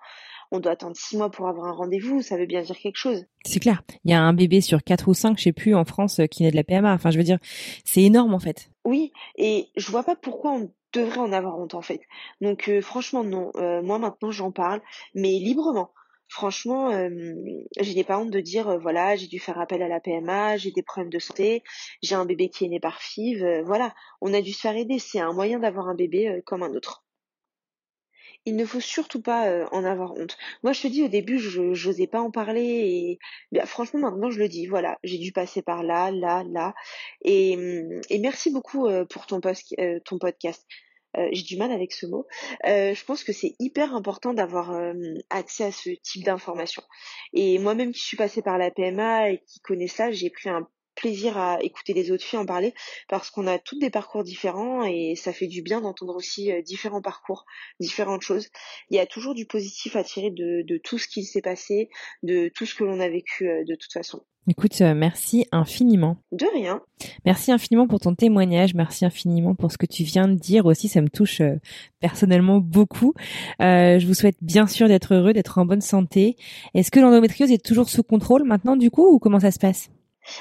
[0.51, 3.25] on doit attendre six mois pour avoir un rendez-vous, ça veut bien dire quelque chose.
[3.45, 3.81] C'est clair.
[4.03, 6.25] Il y a un bébé sur quatre ou cinq, je sais plus, en France, euh,
[6.25, 6.93] qui naît de la PMA.
[6.93, 7.39] Enfin, je veux dire,
[7.85, 8.69] c'est énorme en fait.
[8.83, 12.01] Oui, et je vois pas pourquoi on devrait en avoir honte en fait.
[12.41, 14.81] Donc euh, franchement non, euh, moi maintenant j'en parle,
[15.15, 15.91] mais librement.
[16.31, 20.55] Franchement, je n'ai pas honte de dire voilà, j'ai dû faire appel à la PMA,
[20.55, 21.61] j'ai des problèmes de santé,
[22.01, 24.97] j'ai un bébé qui est né par FIV, voilà, on a dû se faire aider,
[24.97, 27.03] c'est un moyen d'avoir un bébé comme un autre
[28.45, 30.37] il ne faut surtout pas euh, en avoir honte.
[30.63, 33.19] Moi, je te dis, au début, je n'osais pas en parler et
[33.51, 34.65] bah, franchement, maintenant, je le dis.
[34.67, 36.73] Voilà, j'ai dû passer par là, là, là.
[37.23, 40.65] Et, hum, et merci beaucoup euh, pour ton, post, euh, ton podcast.
[41.31, 42.25] J'ai du mal avec ce mot.
[42.63, 44.73] je pense que c'est hyper important d'avoir
[45.29, 46.83] accès à ce type d'informations.
[47.33, 50.67] Et moi-même qui suis passée par la PMA et qui connais ça, j'ai pris un
[51.01, 52.73] plaisir à écouter les autres filles en parler
[53.09, 56.61] parce qu'on a toutes des parcours différents et ça fait du bien d'entendre aussi euh,
[56.61, 57.45] différents parcours,
[57.79, 58.49] différentes choses.
[58.89, 61.89] Il y a toujours du positif à tirer de, de tout ce qui s'est passé,
[62.21, 64.23] de tout ce que l'on a vécu euh, de toute façon.
[64.47, 66.17] Écoute, euh, merci infiniment.
[66.31, 66.81] De rien.
[67.25, 68.73] Merci infiniment pour ton témoignage.
[68.73, 70.87] Merci infiniment pour ce que tu viens de dire aussi.
[70.87, 71.43] Ça me touche
[71.99, 73.13] personnellement beaucoup.
[73.61, 76.37] Euh, je vous souhaite bien sûr d'être heureux, d'être en bonne santé.
[76.73, 79.91] Est-ce que l'endométriose est toujours sous contrôle maintenant du coup ou comment ça se passe?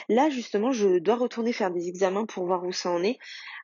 [0.08, 3.18] Là, justement, je dois retourner faire des examens pour voir où ça en est.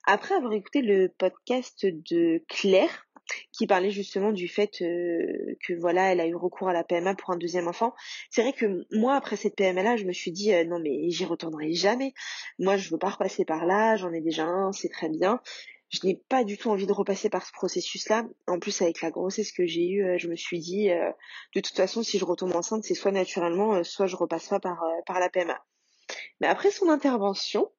[0.07, 3.07] Après avoir écouté le podcast de Claire,
[3.53, 7.14] qui parlait justement du fait euh, que voilà, elle a eu recours à la PMA
[7.14, 7.95] pour un deuxième enfant.
[8.31, 11.11] C'est vrai que moi, après cette PMA là, je me suis dit euh, non mais
[11.11, 12.12] j'y retournerai jamais.
[12.59, 13.97] Moi, je veux pas repasser par là.
[13.97, 15.41] J'en ai déjà un, c'est très bien.
[15.89, 18.25] Je n'ai pas du tout envie de repasser par ce processus-là.
[18.49, 21.77] En plus, avec la grossesse que j'ai eue, euh, je me suis dit, de toute
[21.77, 25.61] façon, si je retombe enceinte, c'est soit naturellement, soit je repasse pas par la PMA.
[26.41, 27.71] Mais après son intervention,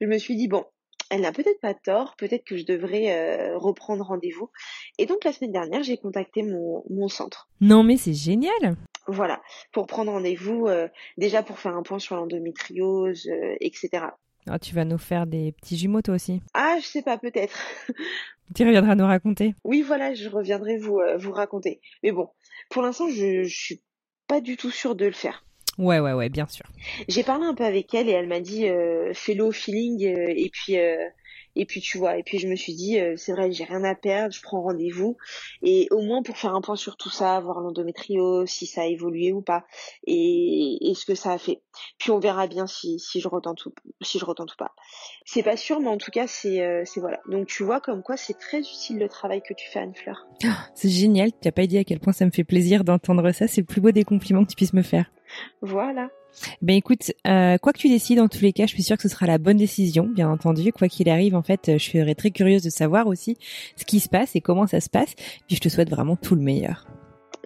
[0.00, 0.64] je me suis dit, bon,
[1.10, 4.50] elle n'a peut-être pas tort, peut-être que je devrais euh, reprendre rendez-vous.
[4.98, 7.48] Et donc la semaine dernière, j'ai contacté mon, mon centre.
[7.60, 8.76] Non mais c'est génial
[9.06, 9.40] Voilà,
[9.72, 14.06] pour prendre rendez-vous, euh, déjà pour faire un point sur l'endométriose, euh, etc.
[14.48, 17.58] Ah, tu vas nous faire des petits jumeaux toi aussi Ah, je sais pas, peut-être.
[18.54, 21.80] tu reviendras nous raconter Oui, voilà, je reviendrai vous, vous raconter.
[22.04, 22.28] Mais bon,
[22.70, 23.82] pour l'instant, je, je suis
[24.28, 25.45] pas du tout sûre de le faire.
[25.78, 26.64] Ouais, ouais, ouais, bien sûr.
[27.08, 30.32] J'ai parlé un peu avec elle et elle m'a dit euh, fais-le au feeling euh,
[30.34, 30.96] et puis euh,
[31.58, 33.82] Et puis tu vois, et puis je me suis dit, euh, c'est vrai, j'ai rien
[33.82, 35.16] à perdre, je prends rendez-vous.
[35.62, 38.84] Et au moins pour faire un point sur tout ça, voir l'endométriose, si ça a
[38.84, 39.64] évolué ou pas,
[40.06, 41.62] et, et, ce que ça a fait.
[41.98, 43.72] Puis on verra bien si, si je retente ou
[44.02, 44.74] si je retente ou pas.
[45.24, 47.20] C'est pas sûr, mais en tout cas c'est euh, c'est voilà.
[47.26, 50.26] Donc tu vois comme quoi c'est très utile le travail que tu fais Anne Fleur.
[50.44, 51.32] Ah, c'est génial.
[51.32, 53.48] Tu n'as pas dit à quel point ça me fait plaisir d'entendre ça.
[53.48, 55.10] C'est le plus beau des compliments que tu puisses me faire.
[55.62, 56.08] Voilà.
[56.62, 59.02] Ben écoute, euh, quoi que tu décides, en tous les cas, je suis sûre que
[59.02, 60.72] ce sera la bonne décision, bien entendu.
[60.72, 63.38] Quoi qu'il arrive, en fait, je serais très curieuse de savoir aussi
[63.76, 65.14] ce qui se passe et comment ça se passe.
[65.46, 66.86] Puis je te souhaite vraiment tout le meilleur.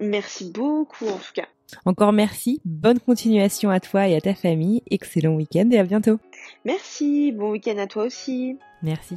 [0.00, 1.46] Merci beaucoup, en tout cas.
[1.84, 6.18] Encore merci, bonne continuation à toi et à ta famille, excellent week-end et à bientôt.
[6.64, 8.58] Merci, bon week-end à toi aussi.
[8.82, 9.16] Merci.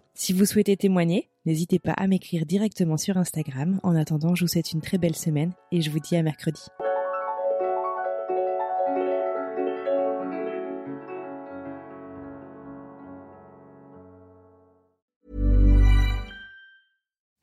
[0.13, 3.79] Si vous souhaitez témoigner, n'hésitez pas à m'écrire directement sur Instagram.
[3.83, 6.61] En attendant, je vous souhaite une très belle semaine et je vous dis à mercredi.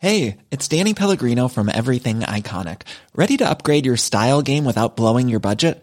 [0.01, 2.83] Hey, it's Danny Pellegrino from Everything Iconic.
[3.17, 5.83] Ready to upgrade your style game without blowing your budget?